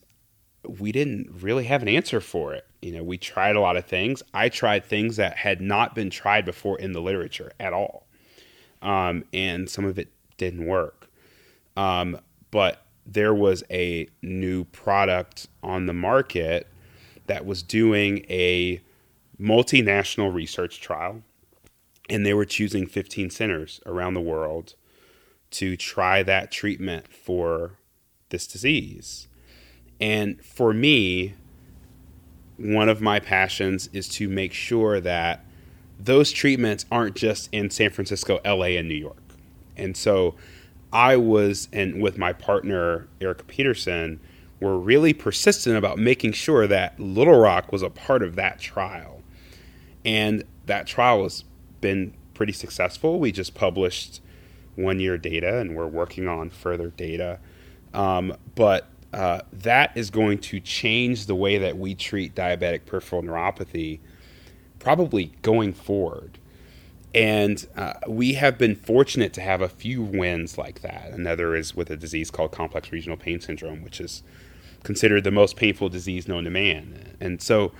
we 0.79 0.91
didn't 0.93 1.31
really 1.41 1.65
have 1.65 1.83
an 1.83 1.89
answer 1.89 2.21
for 2.21 2.55
it. 2.55 2.67
You 2.83 2.93
know, 2.93 3.03
we 3.03 3.19
tried 3.19 3.57
a 3.57 3.61
lot 3.61 3.77
of 3.77 3.85
things. 3.85 4.23
I 4.35 4.49
tried 4.49 4.85
things 4.85 5.17
that 5.17 5.37
had 5.37 5.61
not 5.61 5.95
been 5.95 6.11
tried 6.11 6.45
before 6.45 6.79
in 6.79 6.93
the 6.93 7.01
literature 7.01 7.53
at 7.61 7.73
all. 7.73 8.07
Um, 8.83 9.25
and 9.33 9.69
some 9.69 9.85
of 9.85 9.99
it 9.99 10.13
didn't 10.37 10.67
work. 10.67 11.09
Um, 11.77 12.21
but 12.51 12.83
there 13.05 13.35
was 13.35 13.63
a 13.71 14.09
new 14.23 14.65
product 14.65 15.49
on 15.63 15.87
the 15.87 15.93
market 15.93 16.69
that 17.27 17.47
was 17.47 17.63
doing 17.63 18.25
a 18.29 18.81
multinational 19.41 20.33
research 20.33 20.81
trial, 20.81 21.23
and 22.09 22.25
they 22.25 22.35
were 22.35 22.45
choosing 22.45 22.87
15 22.87 23.31
centers 23.31 23.81
around 23.87 24.15
the 24.15 24.21
world 24.21 24.75
to 25.51 25.77
try 25.77 26.23
that 26.23 26.51
treatment 26.51 27.09
for 27.09 27.79
this 28.31 28.47
disease. 28.47 29.29
And 30.01 30.45
for 30.45 30.73
me, 30.73 31.35
one 32.57 32.89
of 32.89 33.01
my 33.01 33.21
passions 33.21 33.89
is 33.93 34.09
to 34.11 34.29
make 34.29 34.53
sure 34.53 35.01
that 35.01 35.45
those 35.99 36.33
treatments 36.33 36.85
aren't 36.91 37.17
just 37.17 37.49
in 37.53 37.71
San 37.71 37.91
Francisco, 37.91 38.41
LA, 38.45 38.77
and 38.77 38.89
New 38.89 38.95
York. 38.95 39.23
And 39.77 39.97
so 39.97 40.35
I 40.93 41.17
was, 41.17 41.69
and 41.73 42.03
with 42.03 42.19
my 42.19 42.33
partner, 42.33 43.09
Erika 43.21 43.45
Petersen, 43.45 44.21
were 44.61 44.79
really 44.79 45.13
persistent 45.13 45.77
about 45.77 45.99
making 45.99 46.33
sure 46.33 46.67
that 46.67 46.99
Little 46.99 47.39
Rock 47.39 47.73
was 47.73 47.83
a 47.83 47.91
part 47.91 48.23
of 48.23 48.37
that 48.37 48.59
trial. 48.59 49.23
And 50.05 50.45
that 50.67 50.87
trial 50.87 51.25
has 51.25 51.45
been 51.81 52.15
pretty 52.35 52.53
successful. 52.53 53.19
We 53.19 53.33
just 53.33 53.55
published 53.55 54.21
one 54.77 55.01
year 55.01 55.19
data 55.19 55.59
and 55.59 55.75
we're 55.75 55.87
working 55.87 56.29
on 56.29 56.51
further 56.51 56.89
data. 56.91 57.39
Um, 57.93 58.37
but 58.55 58.89
uh, 59.13 59.41
that 59.53 59.97
is 59.97 60.11
going 60.11 60.39
to 60.39 60.61
change 60.61 61.27
the 61.27 61.35
way 61.35 61.59
that 61.59 61.79
we 61.79 61.95
treat 61.95 62.35
diabetic 62.35 62.85
peripheral 62.87 63.23
neuropathy 63.23 64.01
probably 64.79 65.33
going 65.43 65.73
forward. 65.73 66.39
And 67.15 67.67
uh, 67.77 67.95
we 68.07 68.35
have 68.35 68.59
been 68.59 68.77
fortunate 68.77 69.33
to 69.33 69.41
have 69.41 69.63
a 69.63 69.69
few 69.69 70.03
wins 70.03 70.59
like 70.59 70.83
that. 70.83 71.13
Another 71.13 71.57
is 71.57 71.75
with 71.75 71.91
a 71.91 71.97
disease 71.97 72.31
called 72.31 72.53
complex 72.53 72.93
regional 72.93 73.17
pain 73.17 73.41
syndrome, 73.41 73.83
which 73.83 74.01
is 74.01 74.23
considered 74.87 75.25
the 75.25 75.33
most 75.33 75.57
painful 75.57 75.89
disease 75.89 76.29
known 76.29 76.45
to 76.45 76.51
man. 76.51 77.17
And 77.21 77.43
so 77.43 77.73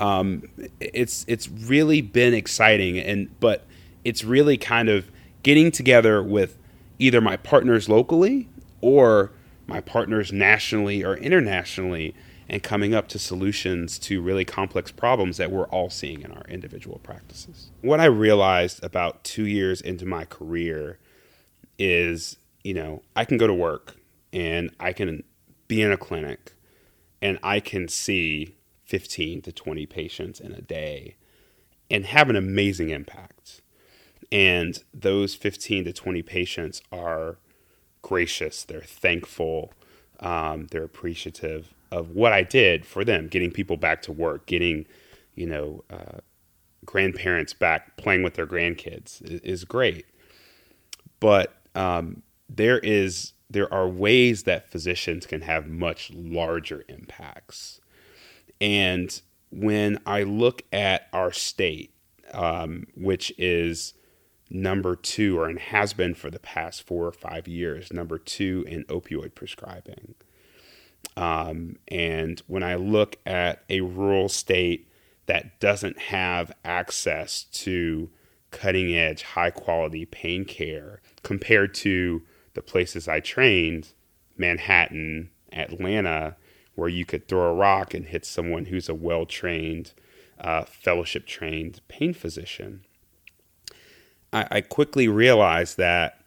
um, 0.00 0.44
it's 0.80 1.26
it's 1.28 1.46
really 1.46 2.00
been 2.00 2.32
exciting. 2.32 2.98
And 2.98 3.38
but 3.38 3.66
it's 4.02 4.24
really 4.24 4.56
kind 4.56 4.88
of 4.88 5.10
getting 5.42 5.70
together 5.70 6.22
with 6.22 6.56
either 6.98 7.20
my 7.20 7.36
partners 7.36 7.88
locally 7.88 8.48
or 8.80 9.30
my 9.66 9.80
partners 9.82 10.32
nationally 10.32 11.04
or 11.04 11.18
internationally 11.18 12.14
and 12.48 12.62
coming 12.62 12.94
up 12.94 13.08
to 13.08 13.18
solutions 13.18 13.98
to 13.98 14.22
really 14.22 14.46
complex 14.46 14.90
problems 14.90 15.36
that 15.36 15.50
we're 15.50 15.66
all 15.66 15.90
seeing 15.90 16.22
in 16.22 16.32
our 16.32 16.46
individual 16.48 16.98
practices. 17.02 17.70
What 17.82 18.00
I 18.00 18.06
realized 18.06 18.82
about 18.82 19.22
two 19.22 19.46
years 19.46 19.82
into 19.82 20.06
my 20.06 20.24
career 20.24 20.98
is, 21.78 22.38
you 22.64 22.72
know, 22.72 23.02
I 23.14 23.26
can 23.26 23.36
go 23.36 23.46
to 23.46 23.52
work 23.52 23.96
and 24.32 24.70
I 24.80 24.94
can 24.94 25.24
be 25.68 25.82
in 25.82 25.92
a 25.92 25.96
clinic 25.96 26.52
and 27.20 27.38
I 27.42 27.60
can 27.60 27.88
see 27.88 28.54
15 28.84 29.42
to 29.42 29.52
20 29.52 29.86
patients 29.86 30.40
in 30.40 30.52
a 30.52 30.60
day 30.60 31.16
and 31.90 32.06
have 32.06 32.30
an 32.30 32.36
amazing 32.36 32.90
impact. 32.90 33.60
And 34.30 34.82
those 34.92 35.34
15 35.34 35.84
to 35.84 35.92
20 35.92 36.22
patients 36.22 36.82
are 36.92 37.38
gracious, 38.02 38.64
they're 38.64 38.80
thankful, 38.80 39.72
um, 40.20 40.66
they're 40.70 40.84
appreciative 40.84 41.74
of 41.90 42.10
what 42.10 42.32
I 42.32 42.42
did 42.42 42.84
for 42.84 43.04
them, 43.04 43.28
getting 43.28 43.50
people 43.50 43.76
back 43.76 44.02
to 44.02 44.12
work, 44.12 44.46
getting, 44.46 44.86
you 45.34 45.46
know, 45.46 45.84
uh, 45.90 46.18
grandparents 46.84 47.52
back 47.54 47.96
playing 47.96 48.22
with 48.22 48.34
their 48.34 48.46
grandkids 48.46 49.22
is, 49.22 49.40
is 49.40 49.64
great. 49.64 50.06
But 51.20 51.54
um, 51.74 52.22
there 52.48 52.78
is 52.78 53.32
there 53.50 53.72
are 53.72 53.88
ways 53.88 54.42
that 54.44 54.70
physicians 54.70 55.26
can 55.26 55.42
have 55.42 55.66
much 55.66 56.10
larger 56.12 56.84
impacts. 56.88 57.80
And 58.60 59.20
when 59.50 59.98
I 60.04 60.22
look 60.24 60.62
at 60.72 61.08
our 61.12 61.32
state, 61.32 61.94
um, 62.32 62.86
which 62.94 63.32
is 63.38 63.94
number 64.50 64.96
two, 64.96 65.38
or 65.38 65.48
and 65.48 65.58
has 65.58 65.92
been 65.92 66.14
for 66.14 66.30
the 66.30 66.38
past 66.38 66.82
four 66.82 67.06
or 67.06 67.12
five 67.12 67.48
years, 67.48 67.92
number 67.92 68.18
two 68.18 68.64
in 68.68 68.84
opioid 68.84 69.34
prescribing. 69.34 70.14
Um, 71.16 71.76
and 71.88 72.40
when 72.46 72.62
I 72.62 72.74
look 72.74 73.16
at 73.26 73.64
a 73.68 73.80
rural 73.80 74.28
state 74.28 74.88
that 75.26 75.58
doesn't 75.60 75.98
have 75.98 76.52
access 76.64 77.44
to 77.44 78.10
cutting 78.50 78.94
edge, 78.94 79.22
high 79.22 79.50
quality 79.50 80.06
pain 80.06 80.44
care 80.44 81.00
compared 81.22 81.74
to 81.74 82.22
the 82.58 82.62
places 82.62 83.06
I 83.06 83.20
trained, 83.20 83.92
Manhattan, 84.36 85.30
Atlanta, 85.52 86.34
where 86.74 86.88
you 86.88 87.04
could 87.04 87.28
throw 87.28 87.50
a 87.50 87.54
rock 87.54 87.94
and 87.94 88.04
hit 88.04 88.26
someone 88.26 88.64
who's 88.64 88.88
a 88.88 88.94
well 88.94 89.26
trained, 89.26 89.92
uh, 90.40 90.64
fellowship 90.64 91.24
trained 91.24 91.80
pain 91.86 92.12
physician. 92.12 92.80
I, 94.32 94.46
I, 94.50 94.60
quickly 94.60 95.06
realized 95.06 95.76
that 95.76 96.20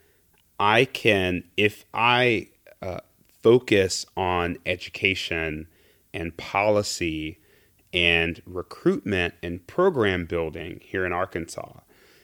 I 0.58 0.86
can, 0.86 1.44
if 1.58 1.84
I 1.94 2.48
uh, 2.82 3.02
focus 3.44 4.06
on 4.15 4.58
education 4.65 5.67
and 6.13 6.36
policy 6.38 7.39
and 7.91 8.41
recruitment 8.46 9.34
and 9.44 9.67
program 9.67 10.26
building 10.26 10.80
here 10.82 11.06
in 11.06 11.12
Arkansas, 11.12 11.82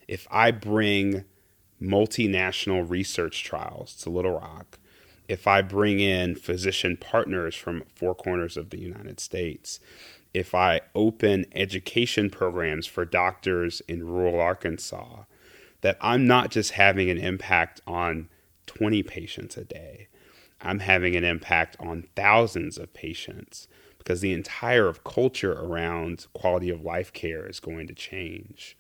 if 0.08 0.26
I 0.32 0.52
bring 0.52 1.26
multinational 1.82 2.90
research 2.90 3.44
trials 3.44 3.96
to 3.96 4.10
Little 4.10 4.40
Rock, 4.40 4.80
if 5.28 5.48
I 5.48 5.62
bring 5.62 6.00
in 6.00 6.36
physician 6.36 6.98
partners 6.98 7.56
from 7.56 7.84
four 7.96 8.16
corners 8.16 8.58
of 8.58 8.70
the 8.70 8.80
United 8.80 9.20
States, 9.20 9.80
if 10.34 10.56
I 10.56 10.82
open 10.96 11.46
education 11.54 12.30
programs 12.30 12.88
for 12.88 13.06
doctors 13.06 13.82
in 13.88 14.08
rural 14.08 14.40
Arkansas, 14.40 15.24
that 15.82 15.98
I'm 16.02 16.26
not 16.26 16.52
just 16.52 16.72
having 16.72 17.10
an 17.10 17.18
impact 17.18 17.82
on 17.86 18.30
20 18.68 19.04
patients 19.04 19.58
a 19.58 19.64
day, 19.64 20.08
I'm 20.62 20.80
having 20.80 21.16
an 21.16 21.24
impact 21.24 21.78
on 21.80 22.08
thousands 22.16 22.78
of 22.78 22.94
patients 22.94 23.68
because 23.98 24.22
the 24.22 24.34
entire 24.34 24.94
culture 24.94 25.54
around 25.54 26.28
quality 26.34 26.70
of 26.70 26.82
life 26.82 27.12
care 27.14 27.46
is 27.46 27.60
going 27.60 27.88
to 27.88 27.94
change. 27.94 28.77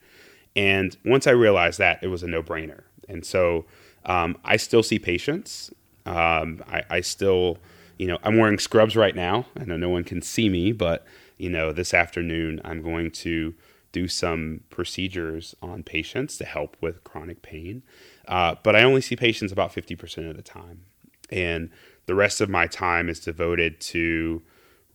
And 0.58 0.98
once 1.06 1.28
I 1.28 1.32
realized 1.32 1.78
that, 1.78 2.00
it 2.02 2.08
was 2.08 2.24
a 2.24 2.28
no 2.28 2.42
brainer. 2.42 2.82
And 3.08 3.24
so 3.24 3.66
um, 4.06 4.38
I 4.44 4.58
still 4.58 4.82
see 4.82 4.98
patients. 4.98 5.72
Um, 6.08 6.64
I, 6.68 6.84
I, 6.90 7.02
still, 7.02 7.60
you 7.98 8.08
know, 8.08 8.18
I'm 8.24 8.38
wearing 8.38 8.58
scrubs 8.58 8.96
right 8.96 9.16
now. 9.16 9.46
I 9.58 9.66
know 9.66 9.78
no 9.78 9.90
one 9.90 10.04
can 10.04 10.22
see 10.22 10.50
me, 10.50 10.72
but, 10.72 11.06
you 11.38 11.50
know, 11.50 11.72
this 11.72 11.94
afternoon 11.94 12.60
I'm 12.66 12.82
going 12.82 13.12
to 13.12 13.54
do 13.92 14.08
some 14.08 14.62
procedures 14.70 15.56
on 15.62 15.84
patients 15.84 16.38
to 16.38 16.46
help 16.46 16.76
with 16.82 17.04
chronic 17.04 17.42
pain. 17.44 17.84
Uh, 18.28 18.56
but 18.64 18.76
I 18.76 18.84
only 18.84 19.02
see 19.02 19.16
patients 19.16 19.52
about 19.52 19.74
50% 19.74 20.30
of 20.30 20.36
the 20.36 20.42
time. 20.42 20.82
And 21.30 21.70
the 22.08 22.16
rest 22.16 22.42
of 22.42 22.50
my 22.50 22.66
time 22.68 23.10
is 23.10 23.20
devoted 23.20 23.80
to 23.82 24.42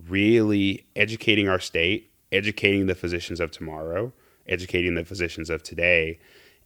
really 0.08 0.86
educating 0.96 1.48
our 1.48 1.60
state, 1.60 2.10
educating 2.32 2.86
the 2.86 2.94
physicians 2.94 3.38
of 3.38 3.52
tomorrow, 3.52 4.12
educating 4.46 4.94
the 4.94 5.04
physicians 5.04 5.50
of 5.50 5.62
today, 5.62 6.18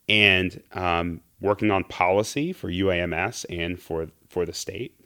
and 0.08 0.62
um, 0.72 1.20
working 1.40 1.70
on 1.70 1.84
policy 1.84 2.52
for 2.52 2.70
UAMS 2.70 3.44
and 3.50 3.80
for 3.80 4.08
for 4.28 4.44
the 4.44 4.52
state, 4.52 5.00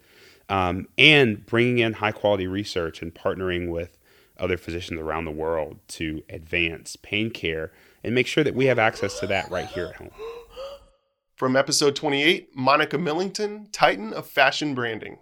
um, 0.49 0.87
and 0.97 1.45
bringing 1.45 1.79
in 1.79 1.93
high 1.93 2.11
quality 2.11 2.47
research 2.47 3.01
and 3.01 3.13
partnering 3.13 3.69
with 3.69 3.97
other 4.37 4.57
physicians 4.57 4.99
around 4.99 5.25
the 5.25 5.31
world 5.31 5.79
to 5.87 6.23
advance 6.29 6.95
pain 6.95 7.29
care 7.29 7.71
and 8.03 8.15
make 8.15 8.27
sure 8.27 8.43
that 8.43 8.55
we 8.55 8.65
have 8.65 8.79
access 8.79 9.19
to 9.19 9.27
that 9.27 9.49
right 9.51 9.67
here 9.67 9.85
at 9.85 9.95
home. 9.95 10.09
From 11.35 11.55
episode 11.55 11.95
28, 11.95 12.55
Monica 12.55 12.97
Millington, 12.97 13.67
Titan 13.71 14.13
of 14.13 14.27
Fashion 14.27 14.75
Branding. 14.75 15.19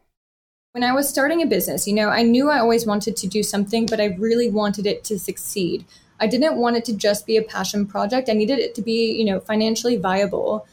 When 0.73 0.83
I 0.83 0.93
was 0.93 1.09
starting 1.09 1.41
a 1.41 1.47
business, 1.47 1.87
you 1.87 1.93
know, 1.93 2.09
I 2.09 2.23
knew 2.23 2.49
I 2.49 2.59
always 2.59 2.85
wanted 2.85 3.17
to 3.17 3.27
do 3.27 3.41
something, 3.41 3.85
but 3.85 3.99
I 3.99 4.15
really 4.19 4.49
wanted 4.49 4.85
it 4.85 5.03
to 5.05 5.17
succeed. 5.17 5.85
I 6.19 6.27
didn't 6.27 6.57
want 6.57 6.77
it 6.77 6.85
to 6.85 6.93
just 6.95 7.25
be 7.25 7.37
a 7.37 7.41
passion 7.41 7.85
project. 7.85 8.29
I 8.29 8.33
needed 8.33 8.59
it 8.59 8.75
to 8.75 8.81
be, 8.81 9.11
you 9.13 9.25
know, 9.25 9.39
financially 9.39 9.97
viable. 9.97 10.67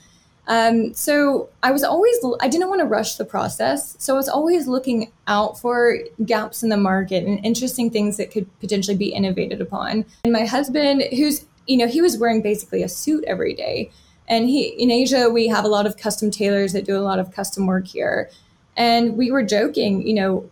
Um, 0.49 0.95
so 0.95 1.49
I 1.63 1.73
was 1.73 1.83
always, 1.83 2.17
I 2.41 2.49
didn't 2.49 2.69
want 2.69 2.81
to 2.81 2.87
rush 2.87 3.17
the 3.17 3.25
process. 3.25 3.97
So 3.99 4.15
I 4.15 4.17
was 4.17 4.29
always 4.29 4.69
looking 4.69 5.11
out 5.27 5.59
for 5.59 5.99
gaps 6.25 6.63
in 6.63 6.69
the 6.69 6.77
market 6.77 7.25
and 7.25 7.45
interesting 7.45 7.91
things 7.91 8.17
that 8.17 8.31
could 8.31 8.47
potentially 8.61 8.97
be 8.97 9.09
innovated 9.09 9.61
upon. 9.61 10.05
And 10.25 10.33
my 10.33 10.45
husband, 10.45 11.03
who's, 11.11 11.45
you 11.67 11.77
know, 11.77 11.89
he 11.89 12.01
was 12.01 12.17
wearing 12.17 12.43
basically 12.43 12.83
a 12.83 12.89
suit 12.89 13.25
every 13.27 13.55
day. 13.55 13.91
And 14.29 14.49
he, 14.49 14.67
in 14.67 14.91
Asia, 14.91 15.31
we 15.31 15.49
have 15.49 15.65
a 15.65 15.69
lot 15.69 15.87
of 15.87 15.97
custom 15.97 16.31
tailors 16.31 16.73
that 16.73 16.85
do 16.85 16.97
a 16.97 17.01
lot 17.01 17.19
of 17.19 17.33
custom 17.33 17.67
work 17.67 17.87
here. 17.87 18.31
And 18.77 19.17
we 19.17 19.31
were 19.31 19.43
joking, 19.43 20.07
you 20.07 20.15
know, 20.15 20.51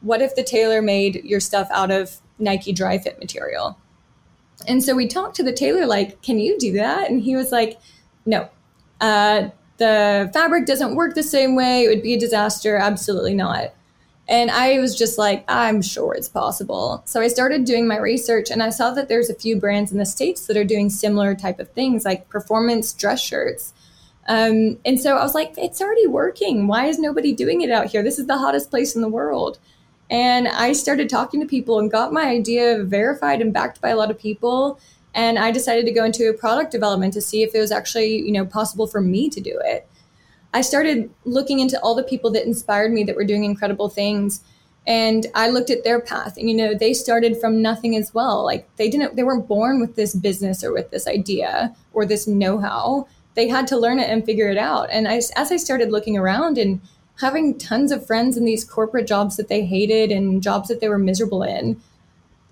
what 0.00 0.20
if 0.20 0.36
the 0.36 0.42
tailor 0.42 0.82
made 0.82 1.24
your 1.24 1.40
stuff 1.40 1.68
out 1.70 1.90
of 1.90 2.20
Nike 2.38 2.72
Dri-FIT 2.72 3.18
material? 3.18 3.78
And 4.66 4.82
so 4.82 4.94
we 4.94 5.06
talked 5.06 5.36
to 5.36 5.42
the 5.42 5.52
tailor, 5.52 5.86
like, 5.86 6.22
can 6.22 6.38
you 6.38 6.58
do 6.58 6.72
that? 6.72 7.10
And 7.10 7.20
he 7.20 7.36
was 7.36 7.52
like, 7.52 7.78
no, 8.26 8.48
uh, 9.00 9.48
the 9.76 10.30
fabric 10.32 10.66
doesn't 10.66 10.94
work 10.94 11.14
the 11.14 11.22
same 11.22 11.56
way. 11.56 11.84
It 11.84 11.88
would 11.88 12.02
be 12.02 12.14
a 12.14 12.18
disaster. 12.18 12.76
Absolutely 12.76 13.34
not. 13.34 13.74
And 14.26 14.50
I 14.50 14.78
was 14.78 14.96
just 14.96 15.18
like, 15.18 15.44
I'm 15.48 15.82
sure 15.82 16.14
it's 16.14 16.28
possible. 16.28 17.02
So 17.04 17.20
I 17.20 17.28
started 17.28 17.64
doing 17.64 17.86
my 17.86 17.98
research 17.98 18.50
and 18.50 18.62
I 18.62 18.70
saw 18.70 18.90
that 18.92 19.08
there's 19.08 19.28
a 19.28 19.34
few 19.34 19.56
brands 19.56 19.92
in 19.92 19.98
the 19.98 20.06
States 20.06 20.46
that 20.46 20.56
are 20.56 20.64
doing 20.64 20.88
similar 20.88 21.34
type 21.34 21.60
of 21.60 21.70
things 21.72 22.04
like 22.04 22.28
performance 22.30 22.94
dress 22.94 23.20
shirts. 23.20 23.74
Um, 24.26 24.78
and 24.86 24.98
so 24.98 25.18
I 25.18 25.22
was 25.22 25.34
like, 25.34 25.52
it's 25.58 25.82
already 25.82 26.06
working. 26.06 26.66
Why 26.66 26.86
is 26.86 26.98
nobody 26.98 27.34
doing 27.34 27.60
it 27.60 27.70
out 27.70 27.88
here? 27.88 28.02
This 28.02 28.18
is 28.18 28.26
the 28.26 28.38
hottest 28.38 28.70
place 28.70 28.96
in 28.96 29.02
the 29.02 29.08
world. 29.08 29.58
And 30.10 30.48
I 30.48 30.72
started 30.72 31.08
talking 31.08 31.40
to 31.40 31.46
people 31.46 31.78
and 31.78 31.90
got 31.90 32.12
my 32.12 32.26
idea 32.26 32.84
verified 32.84 33.40
and 33.40 33.52
backed 33.52 33.80
by 33.80 33.88
a 33.88 33.96
lot 33.96 34.10
of 34.10 34.18
people. 34.18 34.78
And 35.14 35.38
I 35.38 35.50
decided 35.50 35.86
to 35.86 35.92
go 35.92 36.04
into 36.04 36.32
product 36.34 36.72
development 36.72 37.14
to 37.14 37.20
see 37.20 37.42
if 37.42 37.54
it 37.54 37.60
was 37.60 37.72
actually, 37.72 38.16
you 38.18 38.32
know, 38.32 38.44
possible 38.44 38.86
for 38.86 39.00
me 39.00 39.30
to 39.30 39.40
do 39.40 39.58
it. 39.64 39.88
I 40.52 40.60
started 40.60 41.10
looking 41.24 41.60
into 41.60 41.80
all 41.80 41.94
the 41.94 42.02
people 42.02 42.30
that 42.32 42.46
inspired 42.46 42.92
me 42.92 43.04
that 43.04 43.16
were 43.16 43.24
doing 43.24 43.44
incredible 43.44 43.88
things. 43.88 44.42
And 44.86 45.26
I 45.34 45.48
looked 45.48 45.70
at 45.70 45.82
their 45.82 46.00
path 46.00 46.36
and, 46.36 46.48
you 46.48 46.56
know, 46.56 46.74
they 46.74 46.92
started 46.92 47.40
from 47.40 47.62
nothing 47.62 47.96
as 47.96 48.12
well. 48.12 48.44
Like 48.44 48.68
they 48.76 48.90
didn't, 48.90 49.16
they 49.16 49.24
weren't 49.24 49.48
born 49.48 49.80
with 49.80 49.96
this 49.96 50.14
business 50.14 50.62
or 50.62 50.72
with 50.72 50.90
this 50.90 51.08
idea 51.08 51.74
or 51.92 52.04
this 52.04 52.26
know 52.26 52.58
how 52.58 53.08
they 53.34 53.48
had 53.48 53.66
to 53.68 53.78
learn 53.78 53.98
it 53.98 54.08
and 54.08 54.24
figure 54.24 54.48
it 54.48 54.58
out. 54.58 54.88
And 54.90 55.08
I, 55.08 55.16
as 55.16 55.50
I 55.50 55.56
started 55.56 55.90
looking 55.90 56.16
around 56.16 56.58
and 56.58 56.80
having 57.20 57.58
tons 57.58 57.92
of 57.92 58.06
friends 58.06 58.36
in 58.36 58.44
these 58.44 58.64
corporate 58.64 59.06
jobs 59.06 59.36
that 59.36 59.48
they 59.48 59.64
hated 59.64 60.10
and 60.10 60.42
jobs 60.42 60.68
that 60.68 60.80
they 60.80 60.88
were 60.88 60.98
miserable 60.98 61.42
in, 61.42 61.80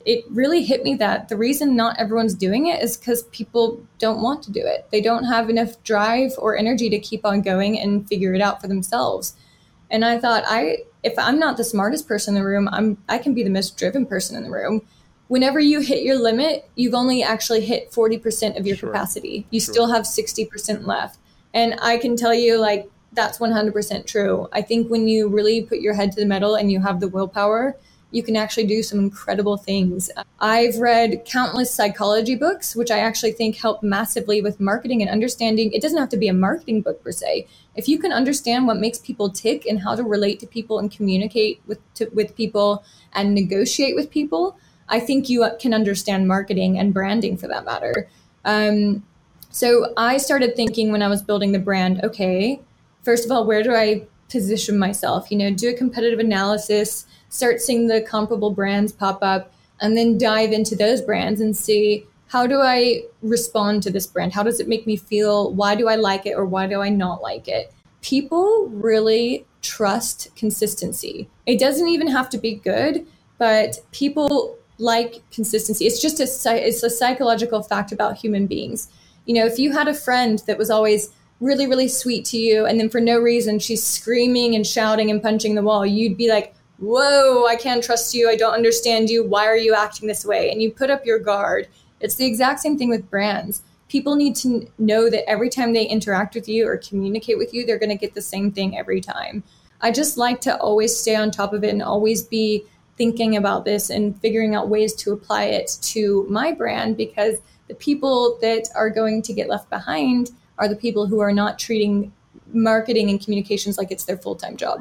it 0.04 0.24
really 0.30 0.64
hit 0.64 0.82
me 0.82 0.94
that 0.96 1.28
the 1.28 1.36
reason 1.36 1.76
not 1.76 1.98
everyone's 1.98 2.34
doing 2.34 2.66
it 2.66 2.82
is 2.82 2.96
because 2.96 3.22
people 3.24 3.84
don't 3.98 4.22
want 4.22 4.42
to 4.42 4.52
do 4.52 4.60
it. 4.64 4.86
They 4.90 5.00
don't 5.00 5.24
have 5.24 5.48
enough 5.48 5.80
drive 5.84 6.32
or 6.38 6.56
energy 6.56 6.90
to 6.90 6.98
keep 6.98 7.24
on 7.24 7.42
going 7.42 7.78
and 7.78 8.08
figure 8.08 8.34
it 8.34 8.40
out 8.40 8.60
for 8.60 8.66
themselves. 8.68 9.34
And 9.90 10.04
I 10.04 10.18
thought, 10.18 10.44
I 10.46 10.78
if 11.04 11.18
I'm 11.18 11.38
not 11.38 11.56
the 11.56 11.64
smartest 11.64 12.08
person 12.08 12.34
in 12.36 12.42
the 12.42 12.48
room, 12.48 12.68
I'm 12.72 12.98
I 13.08 13.18
can 13.18 13.34
be 13.34 13.44
the 13.44 13.50
most 13.50 13.76
driven 13.76 14.06
person 14.06 14.36
in 14.36 14.42
the 14.42 14.50
room 14.50 14.82
whenever 15.32 15.58
you 15.58 15.80
hit 15.80 16.02
your 16.02 16.18
limit, 16.18 16.68
you've 16.74 16.92
only 16.92 17.22
actually 17.22 17.64
hit 17.64 17.90
40% 17.90 18.58
of 18.58 18.66
your 18.66 18.76
sure. 18.76 18.90
capacity. 18.90 19.46
You 19.48 19.60
sure. 19.60 19.72
still 19.72 19.88
have 19.88 20.02
60% 20.02 20.86
left. 20.86 21.18
And 21.54 21.74
I 21.80 21.96
can 21.96 22.16
tell 22.16 22.34
you, 22.34 22.58
like, 22.58 22.90
that's 23.12 23.38
100% 23.38 24.06
true. 24.06 24.48
I 24.52 24.62
think 24.62 24.90
when 24.90 25.08
you 25.08 25.28
really 25.28 25.62
put 25.62 25.80
your 25.80 25.94
head 25.94 26.12
to 26.12 26.20
the 26.20 26.26
metal 26.26 26.54
and 26.54 26.72
you 26.72 26.80
have 26.80 27.00
the 27.00 27.08
willpower, 27.08 27.76
you 28.12 28.22
can 28.22 28.36
actually 28.36 28.66
do 28.66 28.82
some 28.82 28.98
incredible 28.98 29.56
things. 29.56 30.10
I've 30.38 30.76
read 30.76 31.24
countless 31.24 31.72
psychology 31.72 32.34
books, 32.34 32.76
which 32.76 32.90
I 32.90 32.98
actually 32.98 33.32
think 33.32 33.56
help 33.56 33.82
massively 33.82 34.42
with 34.42 34.60
marketing 34.60 35.00
and 35.00 35.10
understanding. 35.10 35.72
It 35.72 35.80
doesn't 35.80 35.98
have 35.98 36.10
to 36.10 36.18
be 36.18 36.28
a 36.28 36.34
marketing 36.34 36.82
book 36.82 37.02
per 37.02 37.10
se. 37.10 37.46
If 37.74 37.88
you 37.88 37.98
can 37.98 38.12
understand 38.12 38.66
what 38.66 38.76
makes 38.76 38.98
people 38.98 39.30
tick 39.30 39.66
and 39.66 39.80
how 39.80 39.96
to 39.96 40.02
relate 40.02 40.40
to 40.40 40.46
people 40.46 40.78
and 40.78 40.90
communicate 40.90 41.62
with 41.66 41.78
to, 41.94 42.08
with 42.12 42.36
people 42.36 42.84
and 43.14 43.34
negotiate 43.34 43.96
with 43.96 44.10
people, 44.10 44.58
I 44.90 45.00
think 45.00 45.30
you 45.30 45.48
can 45.58 45.72
understand 45.72 46.28
marketing 46.28 46.78
and 46.78 46.92
branding 46.92 47.38
for 47.38 47.48
that 47.48 47.64
matter. 47.64 48.10
Um, 48.44 49.04
so 49.50 49.92
I 49.96 50.18
started 50.18 50.54
thinking 50.54 50.92
when 50.92 51.02
I 51.02 51.08
was 51.08 51.22
building 51.22 51.52
the 51.52 51.58
brand, 51.58 52.00
okay, 52.04 52.60
first 53.02 53.24
of 53.24 53.30
all, 53.30 53.46
where 53.46 53.62
do 53.62 53.74
I 53.74 54.06
position 54.30 54.78
myself? 54.78 55.30
You 55.30 55.38
know, 55.38 55.50
do 55.50 55.70
a 55.70 55.74
competitive 55.74 56.18
analysis, 56.18 57.06
start 57.28 57.60
seeing 57.60 57.86
the 57.86 58.00
comparable 58.00 58.50
brands 58.50 58.92
pop 58.92 59.18
up, 59.22 59.52
and 59.80 59.96
then 59.96 60.16
dive 60.16 60.52
into 60.52 60.76
those 60.76 61.00
brands 61.02 61.40
and 61.40 61.56
see 61.56 62.06
how 62.28 62.46
do 62.46 62.60
I 62.60 63.02
respond 63.20 63.82
to 63.82 63.90
this 63.90 64.06
brand? 64.06 64.32
How 64.32 64.42
does 64.42 64.58
it 64.58 64.66
make 64.66 64.86
me 64.86 64.96
feel? 64.96 65.52
Why 65.52 65.74
do 65.74 65.86
I 65.86 65.96
like 65.96 66.24
it 66.24 66.32
or 66.32 66.46
why 66.46 66.66
do 66.66 66.80
I 66.80 66.88
not 66.88 67.20
like 67.20 67.46
it? 67.46 67.74
People 68.00 68.68
really 68.68 69.44
trust 69.60 70.34
consistency. 70.34 71.28
It 71.44 71.60
doesn't 71.60 71.88
even 71.88 72.06
have 72.06 72.30
to 72.30 72.38
be 72.38 72.54
good, 72.54 73.06
but 73.36 73.80
people 73.92 74.56
like 74.78 75.22
consistency. 75.30 75.86
It's 75.86 76.00
just 76.00 76.20
a 76.20 76.66
it's 76.66 76.82
a 76.82 76.88
psychological 76.88 77.62
fact 77.62 77.92
about 77.92 78.16
human 78.16 78.46
beings. 78.46 78.88
You 79.26 79.34
know, 79.34 79.44
if 79.44 79.58
you 79.58 79.72
had 79.72 79.86
a 79.86 79.94
friend 79.94 80.42
that 80.46 80.56
was 80.56 80.70
always 80.70 81.10
really 81.42 81.66
really 81.66 81.88
sweet 81.88 82.24
to 82.24 82.38
you 82.38 82.64
and 82.66 82.78
then 82.78 82.88
for 82.88 83.00
no 83.00 83.18
reason 83.18 83.58
she's 83.58 83.84
screaming 83.84 84.54
and 84.54 84.64
shouting 84.64 85.10
and 85.10 85.20
punching 85.20 85.56
the 85.56 85.62
wall, 85.62 85.84
you'd 85.84 86.16
be 86.16 86.30
like, 86.30 86.54
"Whoa, 86.78 87.46
I 87.46 87.56
can't 87.56 87.82
trust 87.82 88.14
you. 88.14 88.28
I 88.30 88.36
don't 88.36 88.54
understand 88.54 89.10
you. 89.10 89.24
Why 89.24 89.46
are 89.46 89.56
you 89.56 89.74
acting 89.74 90.06
this 90.06 90.24
way?" 90.24 90.50
And 90.50 90.62
you 90.62 90.70
put 90.70 90.90
up 90.90 91.04
your 91.04 91.18
guard. 91.18 91.66
It's 92.00 92.14
the 92.14 92.26
exact 92.26 92.60
same 92.60 92.78
thing 92.78 92.90
with 92.90 93.10
brands. 93.10 93.62
People 93.88 94.14
need 94.16 94.36
to 94.36 94.66
know 94.78 95.10
that 95.10 95.28
every 95.28 95.50
time 95.50 95.72
they 95.72 95.84
interact 95.84 96.34
with 96.34 96.48
you 96.48 96.66
or 96.66 96.76
communicate 96.76 97.38
with 97.38 97.52
you, 97.52 97.66
they're 97.66 97.78
going 97.78 97.96
to 97.96 98.06
get 98.06 98.14
the 98.14 98.22
same 98.22 98.50
thing 98.50 98.78
every 98.78 99.00
time. 99.00 99.42
I 99.82 99.90
just 99.90 100.16
like 100.16 100.40
to 100.42 100.56
always 100.58 100.96
stay 100.96 101.16
on 101.16 101.30
top 101.30 101.52
of 101.52 101.64
it 101.64 101.70
and 101.70 101.82
always 101.82 102.22
be 102.22 102.64
thinking 102.96 103.36
about 103.36 103.64
this 103.64 103.90
and 103.90 104.18
figuring 104.20 104.54
out 104.54 104.68
ways 104.68 104.94
to 104.94 105.12
apply 105.12 105.44
it 105.44 105.76
to 105.82 106.24
my 106.28 106.52
brand 106.52 106.96
because 106.96 107.38
the 107.68 107.74
people 107.74 108.38
that 108.40 108.68
are 108.74 108.90
going 108.90 109.22
to 109.22 109.32
get 109.32 109.48
left 109.48 109.68
behind 109.70 110.30
are 110.58 110.68
the 110.68 110.76
people 110.76 111.06
who 111.06 111.20
are 111.20 111.32
not 111.32 111.58
treating 111.58 112.12
marketing 112.52 113.08
and 113.10 113.22
communications 113.22 113.78
like 113.78 113.90
it's 113.90 114.04
their 114.04 114.18
full 114.18 114.36
time 114.36 114.56
job. 114.56 114.80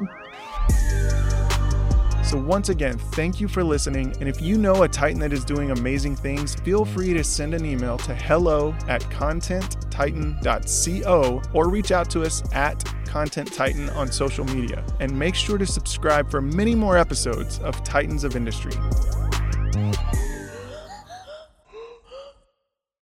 So, 2.24 2.38
once 2.38 2.68
again, 2.70 2.96
thank 2.96 3.42
you 3.42 3.48
for 3.48 3.62
listening. 3.62 4.16
And 4.20 4.26
if 4.26 4.40
you 4.40 4.56
know 4.56 4.84
a 4.84 4.88
Titan 4.88 5.20
that 5.20 5.34
is 5.34 5.44
doing 5.44 5.70
amazing 5.70 6.16
things, 6.16 6.54
feel 6.54 6.86
free 6.86 7.12
to 7.12 7.22
send 7.22 7.52
an 7.52 7.66
email 7.66 7.98
to 7.98 8.14
hello 8.14 8.74
at 8.88 9.02
contenttitan.co 9.02 11.42
or 11.52 11.68
reach 11.68 11.92
out 11.92 12.08
to 12.10 12.22
us 12.22 12.42
at 12.54 12.82
Content 13.04 13.52
Titan 13.52 13.90
on 13.90 14.10
social 14.10 14.46
media. 14.46 14.82
And 14.98 15.14
make 15.18 15.34
sure 15.34 15.58
to 15.58 15.66
subscribe 15.66 16.30
for 16.30 16.40
many 16.40 16.74
more 16.74 16.96
episodes 16.96 17.58
of 17.58 17.84
Titans 17.84 18.24
of 18.24 18.34
Industry. 18.34 18.72